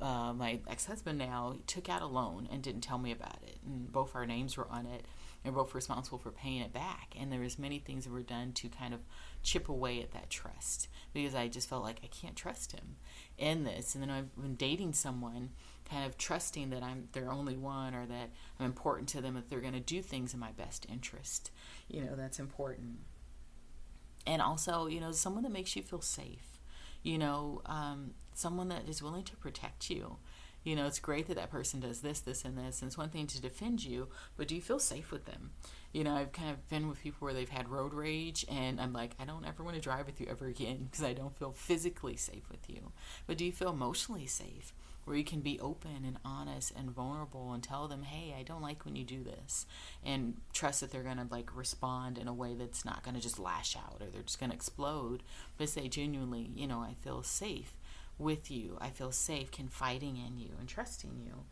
uh, 0.00 0.32
my 0.32 0.60
ex-husband 0.68 1.18
now 1.18 1.56
took 1.66 1.88
out 1.88 2.02
a 2.02 2.06
loan 2.06 2.48
and 2.50 2.62
didn't 2.62 2.80
tell 2.80 2.98
me 2.98 3.12
about 3.12 3.38
it. 3.42 3.58
And 3.64 3.90
both 3.90 4.14
our 4.14 4.26
names 4.26 4.56
were 4.56 4.68
on 4.68 4.86
it. 4.86 5.06
And 5.44 5.54
both 5.54 5.74
responsible 5.74 6.16
for 6.16 6.30
paying 6.30 6.62
it 6.62 6.72
back. 6.72 7.14
And 7.20 7.30
there 7.30 7.40
was 7.40 7.58
many 7.58 7.78
things 7.78 8.04
that 8.04 8.12
were 8.12 8.22
done 8.22 8.52
to 8.52 8.68
kind 8.68 8.94
of 8.94 9.00
chip 9.42 9.68
away 9.68 10.00
at 10.00 10.10
that 10.12 10.30
trust 10.30 10.88
because 11.12 11.34
i 11.34 11.46
just 11.46 11.68
felt 11.68 11.84
like 11.84 12.00
i 12.02 12.06
can't 12.06 12.34
trust 12.34 12.72
him 12.72 12.96
in 13.38 13.64
this. 13.64 13.94
And 13.94 14.02
then 14.02 14.10
i've 14.10 14.34
been 14.36 14.56
dating 14.56 14.94
someone 14.94 15.50
kind 15.88 16.06
of 16.06 16.16
trusting 16.16 16.70
that 16.70 16.82
i'm 16.82 17.08
their 17.12 17.30
only 17.30 17.58
one 17.58 17.94
or 17.94 18.06
that 18.06 18.30
i'm 18.58 18.64
important 18.64 19.06
to 19.10 19.20
them 19.20 19.34
that 19.34 19.50
they're 19.50 19.60
going 19.60 19.74
to 19.74 19.80
do 19.80 20.00
things 20.00 20.32
in 20.32 20.40
my 20.40 20.52
best 20.52 20.86
interest. 20.90 21.50
You 21.88 22.00
know 22.00 22.16
that's 22.16 22.40
important. 22.40 23.00
And 24.26 24.40
also 24.40 24.86
you 24.86 24.98
know 24.98 25.12
someone 25.12 25.42
that 25.42 25.52
makes 25.52 25.76
you 25.76 25.82
feel 25.82 26.00
safe 26.00 26.53
you 27.04 27.18
know 27.18 27.62
um, 27.66 28.10
someone 28.34 28.68
that 28.68 28.88
is 28.88 29.00
willing 29.02 29.22
to 29.24 29.36
protect 29.36 29.88
you. 29.90 30.16
You 30.64 30.74
know, 30.76 30.86
it's 30.86 30.98
great 30.98 31.28
that 31.28 31.36
that 31.36 31.50
person 31.50 31.80
does 31.80 32.00
this, 32.00 32.20
this, 32.20 32.42
and 32.42 32.56
this, 32.56 32.80
and 32.80 32.88
it's 32.88 32.96
one 32.96 33.10
thing 33.10 33.26
to 33.26 33.40
defend 33.40 33.84
you, 33.84 34.08
but 34.34 34.48
do 34.48 34.54
you 34.54 34.62
feel 34.62 34.78
safe 34.78 35.12
with 35.12 35.26
them? 35.26 35.50
You 35.92 36.04
know, 36.04 36.14
I've 36.14 36.32
kind 36.32 36.48
of 36.48 36.66
been 36.70 36.88
with 36.88 37.02
people 37.02 37.26
where 37.26 37.34
they've 37.34 37.46
had 37.46 37.68
road 37.68 37.92
rage, 37.92 38.46
and 38.50 38.80
I'm 38.80 38.94
like, 38.94 39.10
I 39.20 39.26
don't 39.26 39.44
ever 39.44 39.62
want 39.62 39.76
to 39.76 39.82
drive 39.82 40.06
with 40.06 40.22
you 40.22 40.26
ever 40.30 40.46
again 40.46 40.88
because 40.90 41.04
I 41.04 41.12
don't 41.12 41.36
feel 41.36 41.52
physically 41.52 42.16
safe 42.16 42.48
with 42.50 42.70
you. 42.70 42.92
But 43.26 43.36
do 43.36 43.44
you 43.44 43.52
feel 43.52 43.68
emotionally 43.68 44.26
safe? 44.26 44.72
Where 45.04 45.16
you 45.16 45.24
can 45.24 45.40
be 45.40 45.60
open 45.60 46.04
and 46.06 46.18
honest 46.24 46.72
and 46.76 46.90
vulnerable 46.90 47.52
and 47.52 47.62
tell 47.62 47.88
them, 47.88 48.02
hey, 48.02 48.34
I 48.38 48.42
don't 48.42 48.62
like 48.62 48.84
when 48.84 48.96
you 48.96 49.04
do 49.04 49.22
this. 49.22 49.66
And 50.04 50.38
trust 50.52 50.80
that 50.80 50.90
they're 50.90 51.02
going 51.02 51.18
to 51.18 51.26
like 51.30 51.54
respond 51.56 52.18
in 52.18 52.28
a 52.28 52.34
way 52.34 52.54
that's 52.54 52.84
not 52.84 53.02
going 53.02 53.14
to 53.14 53.20
just 53.20 53.38
lash 53.38 53.76
out 53.76 54.00
or 54.00 54.06
they're 54.10 54.22
just 54.22 54.40
going 54.40 54.50
to 54.50 54.56
explode, 54.56 55.22
but 55.58 55.68
say 55.68 55.88
genuinely, 55.88 56.50
you 56.54 56.66
know, 56.66 56.80
I 56.80 56.94
feel 56.94 57.22
safe 57.22 57.74
with 58.18 58.50
you. 58.50 58.78
I 58.80 58.90
feel 58.90 59.12
safe 59.12 59.50
confiding 59.50 60.16
in 60.16 60.38
you 60.38 60.50
and 60.58 60.68
trusting 60.68 61.18
you 61.18 61.44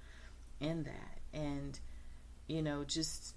in 0.61 0.85
that. 0.85 1.21
And, 1.33 1.79
you 2.47 2.63
know, 2.63 2.85
just 2.85 3.35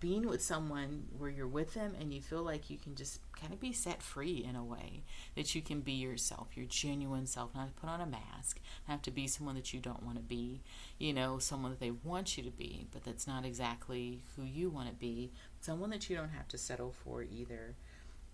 being 0.00 0.26
with 0.26 0.42
someone 0.42 1.04
where 1.16 1.30
you're 1.30 1.46
with 1.46 1.74
them 1.74 1.94
and 2.00 2.12
you 2.12 2.20
feel 2.20 2.42
like 2.42 2.70
you 2.70 2.78
can 2.78 2.94
just 2.94 3.20
kind 3.32 3.52
of 3.52 3.60
be 3.60 3.72
set 3.72 4.02
free 4.02 4.44
in 4.48 4.56
a 4.56 4.64
way 4.64 5.02
that 5.36 5.54
you 5.54 5.60
can 5.60 5.80
be 5.80 5.92
yourself, 5.92 6.48
your 6.54 6.66
genuine 6.66 7.26
self, 7.26 7.54
not 7.54 7.76
put 7.76 7.90
on 7.90 8.00
a 8.00 8.06
mask, 8.06 8.60
not 8.88 8.94
have 8.94 9.02
to 9.02 9.10
be 9.10 9.26
someone 9.26 9.54
that 9.54 9.74
you 9.74 9.80
don't 9.80 10.02
want 10.02 10.16
to 10.16 10.22
be, 10.22 10.62
you 10.98 11.12
know, 11.12 11.38
someone 11.38 11.70
that 11.70 11.80
they 11.80 11.90
want 11.90 12.36
you 12.36 12.42
to 12.42 12.50
be, 12.50 12.86
but 12.92 13.04
that's 13.04 13.26
not 13.26 13.44
exactly 13.44 14.22
who 14.34 14.42
you 14.42 14.70
want 14.70 14.88
to 14.88 14.94
be, 14.94 15.30
someone 15.60 15.90
that 15.90 16.08
you 16.08 16.16
don't 16.16 16.30
have 16.30 16.48
to 16.48 16.58
settle 16.58 16.92
for 17.04 17.22
either. 17.22 17.74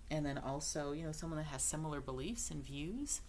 And 0.09 0.25
then 0.25 0.39
also, 0.39 0.93
you 0.93 1.05
know, 1.05 1.13
someone 1.13 1.39
that 1.39 1.47
has 1.47 1.63
similar 1.63 2.01
beliefs 2.01 2.51
and 2.51 2.65
views 2.65 3.23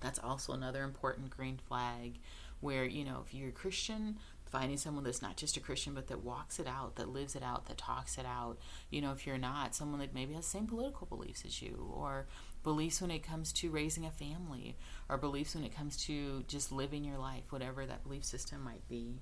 that's 0.00 0.18
also 0.18 0.52
another 0.52 0.84
important 0.84 1.30
green 1.30 1.58
flag 1.68 2.18
where, 2.60 2.84
you 2.84 3.04
know, 3.04 3.22
if 3.24 3.34
you're 3.34 3.50
a 3.50 3.52
Christian, 3.52 4.16
finding 4.48 4.76
someone 4.76 5.04
that's 5.04 5.22
not 5.22 5.36
just 5.36 5.56
a 5.56 5.60
Christian, 5.60 5.94
but 5.94 6.08
that 6.08 6.24
walks 6.24 6.58
it 6.58 6.66
out, 6.66 6.96
that 6.96 7.08
lives 7.08 7.36
it 7.36 7.42
out, 7.42 7.66
that 7.66 7.78
talks 7.78 8.18
it 8.18 8.26
out. 8.26 8.58
You 8.90 9.00
know, 9.00 9.12
if 9.12 9.26
you're 9.26 9.38
not, 9.38 9.74
someone 9.74 10.00
that 10.00 10.14
maybe 10.14 10.34
has 10.34 10.44
the 10.44 10.50
same 10.50 10.66
political 10.66 11.06
beliefs 11.06 11.44
as 11.46 11.62
you, 11.62 11.92
or 11.94 12.26
beliefs 12.62 13.00
when 13.00 13.10
it 13.10 13.22
comes 13.22 13.52
to 13.54 13.70
raising 13.70 14.04
a 14.04 14.10
family, 14.10 14.76
or 15.08 15.18
beliefs 15.18 15.54
when 15.54 15.64
it 15.64 15.74
comes 15.74 15.96
to 16.04 16.44
just 16.48 16.72
living 16.72 17.04
your 17.04 17.18
life, 17.18 17.44
whatever 17.50 17.86
that 17.86 18.02
belief 18.02 18.24
system 18.24 18.62
might 18.62 18.86
be, 18.88 19.20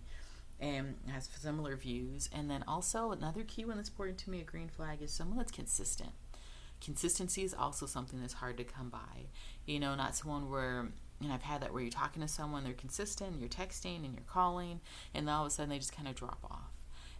and 0.60 0.96
has 1.08 1.28
similar 1.38 1.76
views. 1.76 2.28
And 2.32 2.50
then 2.50 2.64
also, 2.66 3.10
another 3.10 3.42
key 3.42 3.64
one 3.64 3.76
that's 3.76 3.88
important 3.88 4.18
to 4.18 4.30
me, 4.30 4.40
a 4.40 4.44
green 4.44 4.68
flag, 4.68 5.02
is 5.02 5.12
someone 5.12 5.38
that's 5.38 5.52
consistent 5.52 6.12
consistency 6.80 7.42
is 7.42 7.54
also 7.54 7.86
something 7.86 8.20
that's 8.20 8.34
hard 8.34 8.56
to 8.58 8.64
come 8.64 8.88
by. 8.88 9.26
You 9.64 9.80
know, 9.80 9.94
not 9.94 10.14
someone 10.14 10.50
where 10.50 10.88
and 11.22 11.32
I've 11.32 11.42
had 11.42 11.62
that 11.62 11.72
where 11.72 11.82
you're 11.82 11.90
talking 11.90 12.22
to 12.22 12.28
someone, 12.28 12.64
they're 12.64 12.72
consistent, 12.72 13.40
you're 13.40 13.48
texting 13.48 14.04
and 14.04 14.14
you're 14.14 14.22
calling, 14.26 14.80
and 15.14 15.26
then 15.26 15.34
all 15.34 15.42
of 15.42 15.48
a 15.48 15.50
sudden 15.50 15.70
they 15.70 15.78
just 15.78 15.96
kind 15.96 16.08
of 16.08 16.14
drop 16.14 16.44
off. 16.50 16.72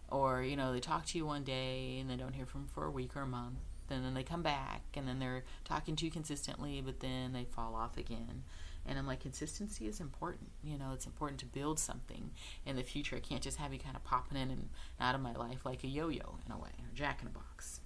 Or, 0.09 0.41
you 0.41 0.55
know, 0.55 0.71
they 0.71 0.79
talk 0.79 1.05
to 1.07 1.17
you 1.17 1.25
one 1.25 1.43
day 1.43 1.97
and 1.99 2.09
they 2.09 2.15
don't 2.15 2.33
hear 2.33 2.45
from 2.45 2.61
them 2.61 2.69
for 2.73 2.85
a 2.85 2.91
week 2.91 3.15
or 3.15 3.21
a 3.21 3.27
month. 3.27 3.59
And 3.89 4.03
then 4.05 4.13
they 4.13 4.23
come 4.23 4.41
back 4.41 4.83
and 4.95 5.07
then 5.07 5.19
they're 5.19 5.43
talking 5.63 5.95
to 5.95 6.05
you 6.05 6.11
consistently, 6.11 6.81
but 6.85 6.99
then 6.99 7.33
they 7.33 7.45
fall 7.45 7.75
off 7.75 7.97
again. 7.97 8.43
And 8.85 8.97
I'm 8.97 9.07
like, 9.07 9.19
consistency 9.19 9.87
is 9.87 9.99
important. 9.99 10.49
You 10.63 10.77
know, 10.77 10.91
it's 10.93 11.05
important 11.05 11.39
to 11.41 11.45
build 11.45 11.77
something 11.77 12.31
in 12.65 12.77
the 12.77 12.83
future. 12.83 13.17
I 13.17 13.19
can't 13.19 13.41
just 13.41 13.57
have 13.57 13.73
you 13.73 13.79
kind 13.79 13.95
of 13.97 14.03
popping 14.03 14.37
in 14.37 14.49
and 14.49 14.69
out 14.99 15.15
of 15.15 15.21
my 15.21 15.33
life 15.33 15.65
like 15.65 15.83
a 15.83 15.87
yo 15.87 16.07
yo 16.07 16.37
in 16.45 16.51
a 16.53 16.57
way, 16.57 16.69
or 16.69 16.95
jack 16.95 17.21
in 17.21 17.27
a 17.27 17.31
box. 17.31 17.81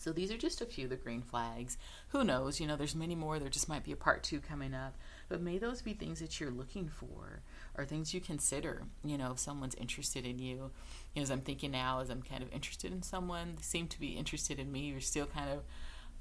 So 0.00 0.12
these 0.12 0.32
are 0.32 0.38
just 0.38 0.62
a 0.62 0.66
few 0.66 0.84
of 0.84 0.90
the 0.90 0.96
green 0.96 1.20
flags. 1.20 1.76
Who 2.08 2.24
knows? 2.24 2.58
You 2.58 2.66
know, 2.66 2.74
there's 2.74 2.94
many 2.94 3.14
more. 3.14 3.38
There 3.38 3.50
just 3.50 3.68
might 3.68 3.84
be 3.84 3.92
a 3.92 3.96
part 3.96 4.22
two 4.22 4.40
coming 4.40 4.72
up. 4.72 4.96
But 5.28 5.42
may 5.42 5.58
those 5.58 5.82
be 5.82 5.92
things 5.92 6.20
that 6.20 6.40
you're 6.40 6.50
looking 6.50 6.88
for 6.88 7.42
or 7.76 7.84
things 7.84 8.14
you 8.14 8.20
consider, 8.22 8.84
you 9.04 9.18
know, 9.18 9.32
if 9.32 9.38
someone's 9.38 9.74
interested 9.74 10.24
in 10.24 10.38
you. 10.38 10.70
you 11.14 11.16
know, 11.16 11.22
as 11.22 11.30
I'm 11.30 11.42
thinking 11.42 11.72
now, 11.72 12.00
as 12.00 12.08
I'm 12.08 12.22
kind 12.22 12.42
of 12.42 12.50
interested 12.50 12.92
in 12.92 13.02
someone, 13.02 13.52
they 13.56 13.62
seem 13.62 13.88
to 13.88 14.00
be 14.00 14.16
interested 14.16 14.58
in 14.58 14.72
me. 14.72 14.86
You're 14.86 15.00
still 15.00 15.26
kind 15.26 15.50
of 15.50 15.64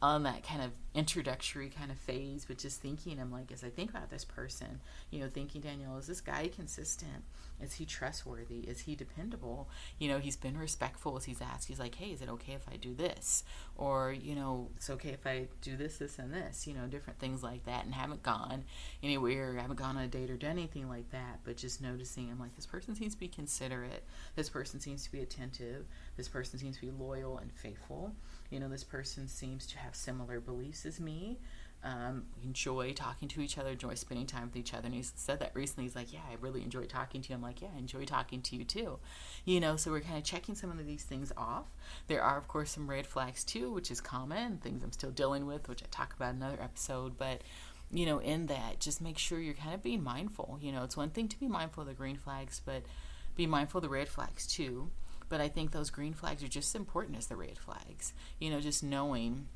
on 0.02 0.24
that 0.24 0.44
kind 0.44 0.62
of 0.62 0.72
introductory 0.94 1.70
kind 1.70 1.90
of 1.90 1.98
phase, 1.98 2.46
but 2.46 2.58
just 2.58 2.82
thinking, 2.82 3.18
I'm 3.18 3.32
like, 3.32 3.50
as 3.52 3.64
I 3.64 3.70
think 3.70 3.92
about 3.92 4.10
this 4.10 4.26
person, 4.26 4.82
you 5.10 5.22
know, 5.22 5.30
thinking, 5.34 5.62
Danielle, 5.62 5.98
is 5.98 6.08
this 6.08 6.22
guy 6.22 6.50
consistent? 6.54 7.24
Is 7.62 7.74
he 7.74 7.86
trustworthy? 7.86 8.60
Is 8.60 8.82
he 8.82 8.96
dependable? 8.96 9.70
You 9.98 10.10
know, 10.10 10.20
he's 10.20 10.36
been 10.36 10.58
respectful 10.58 11.18
as 11.18 11.26
he's 11.26 11.42
asked. 11.42 11.68
He's 11.68 11.80
like, 11.80 11.96
hey, 11.96 12.12
is 12.12 12.22
it 12.22 12.30
okay 12.30 12.54
if 12.54 12.68
I 12.72 12.78
do 12.78 12.94
this? 12.94 13.44
Or, 13.76 14.12
you 14.12 14.36
know, 14.36 14.70
it's 14.76 14.90
okay 14.90 15.10
if 15.10 15.26
I 15.26 15.48
do 15.62 15.76
this, 15.76 15.98
this, 15.98 16.20
and 16.20 16.34
this, 16.34 16.68
you 16.68 16.74
know, 16.74 16.88
different 16.88 17.20
things 17.20 17.44
like 17.44 17.66
that. 17.66 17.86
And 17.86 17.94
haven't 17.94 18.24
gone 18.24 18.64
anywhere, 19.04 19.56
haven't 19.56 19.78
gone 19.78 19.98
on 19.98 20.04
a 20.04 20.08
date 20.08 20.30
or 20.30 20.38
done 20.38 20.52
anything 20.52 20.90
like 20.90 21.10
that, 21.12 21.40
but 21.44 21.58
just 21.58 21.82
noticing, 21.82 22.30
I'm 22.30 22.40
like, 22.40 22.56
this 22.56 22.66
person 22.66 22.96
seems 22.96 23.14
to 23.14 23.20
be 23.20 23.28
considerate. 23.28 24.04
This 24.36 24.50
person 24.50 24.80
seems 24.80 25.04
to 25.04 25.12
be 25.12 25.22
attentive. 25.22 25.86
This 26.18 26.28
person 26.28 26.60
seems 26.60 26.76
to 26.76 26.82
be 26.82 26.92
loyal 26.92 27.38
and 27.38 27.52
faithful 27.52 28.14
you 28.50 28.60
know, 28.60 28.68
this 28.68 28.84
person 28.84 29.28
seems 29.28 29.68
to 29.68 29.78
have 29.78 29.96
similar 29.96 30.40
beliefs 30.40 30.86
as 30.86 31.00
me. 31.00 31.38
Um, 31.82 32.26
enjoy 32.44 32.92
talking 32.92 33.30
to 33.30 33.42
each 33.42 33.58
other, 33.58 33.70
enjoy 33.70 33.94
spending 33.94 34.26
time 34.26 34.48
with 34.48 34.58
each 34.58 34.74
other. 34.74 34.88
And 34.88 34.94
he 34.94 35.02
said 35.02 35.40
that 35.40 35.52
recently. 35.54 35.86
He's 35.86 35.96
like, 35.96 36.12
Yeah, 36.12 36.20
I 36.30 36.36
really 36.42 36.62
enjoy 36.62 36.84
talking 36.84 37.22
to 37.22 37.30
you. 37.30 37.36
I'm 37.36 37.42
like, 37.42 37.62
Yeah, 37.62 37.70
I 37.74 37.80
enjoy 37.80 38.04
talking 38.06 38.42
to 38.42 38.56
you 38.56 38.66
too. 38.66 39.00
You 39.46 39.60
know, 39.60 39.78
so 39.78 39.92
we're 39.92 40.02
kind 40.02 40.18
of 40.18 40.24
checking 40.24 40.56
some 40.56 40.72
of 40.72 40.86
these 40.86 41.04
things 41.04 41.32
off. 41.38 41.68
There 42.08 42.22
are, 42.22 42.38
of 42.38 42.48
course, 42.48 42.72
some 42.72 42.90
red 42.90 43.08
flags 43.08 43.44
too, 43.44 43.72
which 43.72 43.92
is 43.92 44.02
common, 44.02 44.58
things 44.58 44.84
I'm 44.84 44.92
still 44.92 45.12
dealing 45.12 45.46
with, 45.46 45.70
which 45.70 45.82
I 45.82 45.86
talk 45.90 46.14
about 46.14 46.32
in 46.32 46.42
another 46.42 46.62
episode. 46.62 47.18
But, 47.18 47.44
you 47.92 48.06
know, 48.06 48.20
in 48.20 48.48
that, 48.48 48.80
just 48.82 49.02
make 49.02 49.18
sure 49.18 49.40
you're 49.40 49.54
kind 49.54 49.74
of 49.74 49.82
being 49.82 50.04
mindful. 50.04 50.60
You 50.62 50.74
know, 50.74 50.84
it's 50.84 50.98
one 50.98 51.12
thing 51.12 51.30
to 51.30 51.40
be 51.40 51.48
mindful 51.48 51.82
of 51.82 51.88
the 51.88 51.94
green 51.94 52.18
flags, 52.18 52.62
but 52.64 52.84
be 53.36 53.48
mindful 53.48 53.80
of 53.80 53.84
the 53.84 53.90
red 53.90 54.10
flags 54.10 54.46
too. 54.46 54.90
But 55.30 55.40
I 55.40 55.48
think 55.48 55.72
those 55.72 55.92
green 55.92 56.14
flags 56.14 56.44
are 56.44 56.48
just 56.48 56.76
as 56.76 56.80
important 56.80 57.18
as 57.18 57.28
the 57.28 57.36
red 57.36 57.58
flags. 57.58 58.14
You 58.40 58.50
know, 58.50 58.60
just 58.60 58.84
knowing 58.84 59.48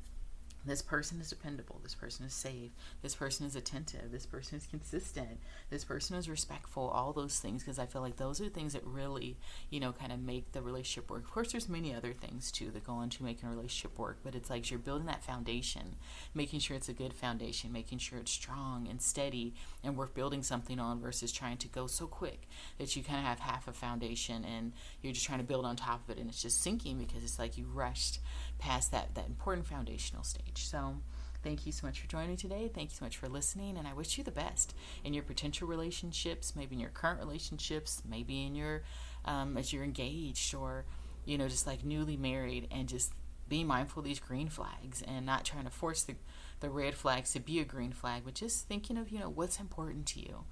this 0.66 0.82
person 0.82 1.20
is 1.20 1.28
dependable. 1.28 1.80
This 1.82 1.94
person 1.94 2.24
is 2.24 2.32
safe. 2.32 2.70
This 3.02 3.14
person 3.14 3.46
is 3.46 3.56
attentive. 3.56 4.10
This 4.10 4.26
person 4.26 4.58
is 4.58 4.66
consistent. 4.66 5.38
This 5.70 5.84
person 5.84 6.16
is 6.16 6.28
respectful. 6.28 6.88
All 6.88 7.12
those 7.12 7.38
things, 7.38 7.62
because 7.62 7.78
I 7.78 7.86
feel 7.86 8.00
like 8.02 8.16
those 8.16 8.40
are 8.40 8.48
things 8.48 8.72
that 8.72 8.84
really, 8.84 9.36
you 9.70 9.80
know, 9.80 9.92
kind 9.92 10.12
of 10.12 10.20
make 10.20 10.52
the 10.52 10.62
relationship 10.62 11.10
work. 11.10 11.24
Of 11.24 11.30
course, 11.30 11.52
there's 11.52 11.68
many 11.68 11.94
other 11.94 12.12
things 12.12 12.50
too 12.50 12.70
that 12.70 12.84
go 12.84 13.00
into 13.02 13.22
making 13.22 13.48
a 13.48 13.52
relationship 13.52 13.98
work, 13.98 14.18
but 14.22 14.34
it's 14.34 14.50
like 14.50 14.70
you're 14.70 14.78
building 14.78 15.06
that 15.06 15.22
foundation, 15.22 15.96
making 16.34 16.60
sure 16.60 16.76
it's 16.76 16.88
a 16.88 16.94
good 16.94 17.12
foundation, 17.12 17.72
making 17.72 17.98
sure 17.98 18.18
it's 18.18 18.32
strong 18.32 18.86
and 18.88 19.02
steady 19.02 19.54
and 19.82 19.96
worth 19.96 20.14
building 20.14 20.42
something 20.42 20.78
on 20.78 21.00
versus 21.00 21.32
trying 21.32 21.58
to 21.58 21.68
go 21.68 21.86
so 21.86 22.06
quick 22.06 22.48
that 22.78 22.96
you 22.96 23.02
kind 23.02 23.18
of 23.18 23.24
have 23.24 23.40
half 23.40 23.68
a 23.68 23.72
foundation 23.72 24.44
and 24.44 24.72
you're 25.02 25.12
just 25.12 25.26
trying 25.26 25.38
to 25.38 25.44
build 25.44 25.64
on 25.64 25.76
top 25.76 26.02
of 26.04 26.16
it 26.16 26.20
and 26.20 26.30
it's 26.30 26.42
just 26.42 26.62
sinking 26.62 26.98
because 26.98 27.22
it's 27.22 27.38
like 27.38 27.58
you 27.58 27.66
rushed 27.66 28.20
past 28.58 28.90
that, 28.92 29.14
that 29.14 29.26
important 29.26 29.66
foundational 29.66 30.22
stage. 30.22 30.53
So, 30.62 30.96
thank 31.42 31.66
you 31.66 31.72
so 31.72 31.86
much 31.86 32.00
for 32.00 32.08
joining 32.08 32.36
today. 32.36 32.70
Thank 32.72 32.90
you 32.90 32.96
so 32.96 33.04
much 33.04 33.16
for 33.16 33.28
listening, 33.28 33.76
and 33.76 33.86
I 33.86 33.92
wish 33.92 34.16
you 34.16 34.24
the 34.24 34.30
best 34.30 34.74
in 35.04 35.12
your 35.14 35.22
potential 35.22 35.68
relationships, 35.68 36.54
maybe 36.56 36.74
in 36.74 36.80
your 36.80 36.90
current 36.90 37.20
relationships, 37.20 38.02
maybe 38.08 38.44
in 38.44 38.54
your 38.54 38.82
um, 39.24 39.56
as 39.56 39.72
you're 39.72 39.84
engaged 39.84 40.54
or 40.54 40.84
you 41.24 41.38
know 41.38 41.48
just 41.48 41.66
like 41.66 41.84
newly 41.84 42.16
married, 42.16 42.68
and 42.70 42.88
just 42.88 43.12
be 43.48 43.62
mindful 43.62 44.00
of 44.00 44.06
these 44.06 44.20
green 44.20 44.48
flags 44.48 45.02
and 45.02 45.26
not 45.26 45.44
trying 45.44 45.64
to 45.64 45.70
force 45.70 46.02
the 46.02 46.14
the 46.60 46.70
red 46.70 46.94
flags 46.94 47.32
to 47.32 47.40
be 47.40 47.60
a 47.60 47.64
green 47.64 47.92
flag, 47.92 48.22
but 48.24 48.34
just 48.34 48.66
thinking 48.66 48.96
of 48.96 49.10
you 49.10 49.18
know 49.18 49.28
what's 49.28 49.60
important 49.60 50.06
to 50.06 50.20
you 50.20 50.44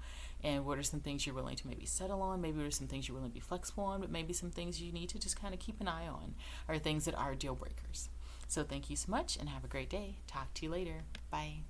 and 0.43 0.65
what 0.65 0.77
are 0.77 0.83
some 0.83 0.99
things 0.99 1.25
you're 1.25 1.35
willing 1.35 1.55
to 1.55 1.67
maybe 1.67 1.85
settle 1.85 2.21
on 2.21 2.41
maybe 2.41 2.57
there's 2.57 2.75
some 2.75 2.87
things 2.87 3.07
you're 3.07 3.15
willing 3.15 3.29
to 3.29 3.33
be 3.33 3.39
flexible 3.39 3.85
on 3.85 4.01
but 4.01 4.11
maybe 4.11 4.33
some 4.33 4.51
things 4.51 4.81
you 4.81 4.91
need 4.91 5.09
to 5.09 5.17
just 5.17 5.39
kind 5.39 5.53
of 5.53 5.59
keep 5.59 5.79
an 5.79 5.87
eye 5.87 6.07
on 6.07 6.35
are 6.67 6.77
things 6.77 7.05
that 7.05 7.15
are 7.15 7.33
deal 7.33 7.55
breakers 7.55 8.09
so 8.53 8.63
thank 8.63 8.89
you 8.89 8.95
so 8.95 9.09
much 9.09 9.35
and 9.35 9.49
have 9.49 9.63
a 9.63 9.67
great 9.67 9.89
day. 9.89 10.17
Talk 10.27 10.53
to 10.53 10.65
you 10.65 10.71
later. 10.71 11.01
Bye 11.31 11.63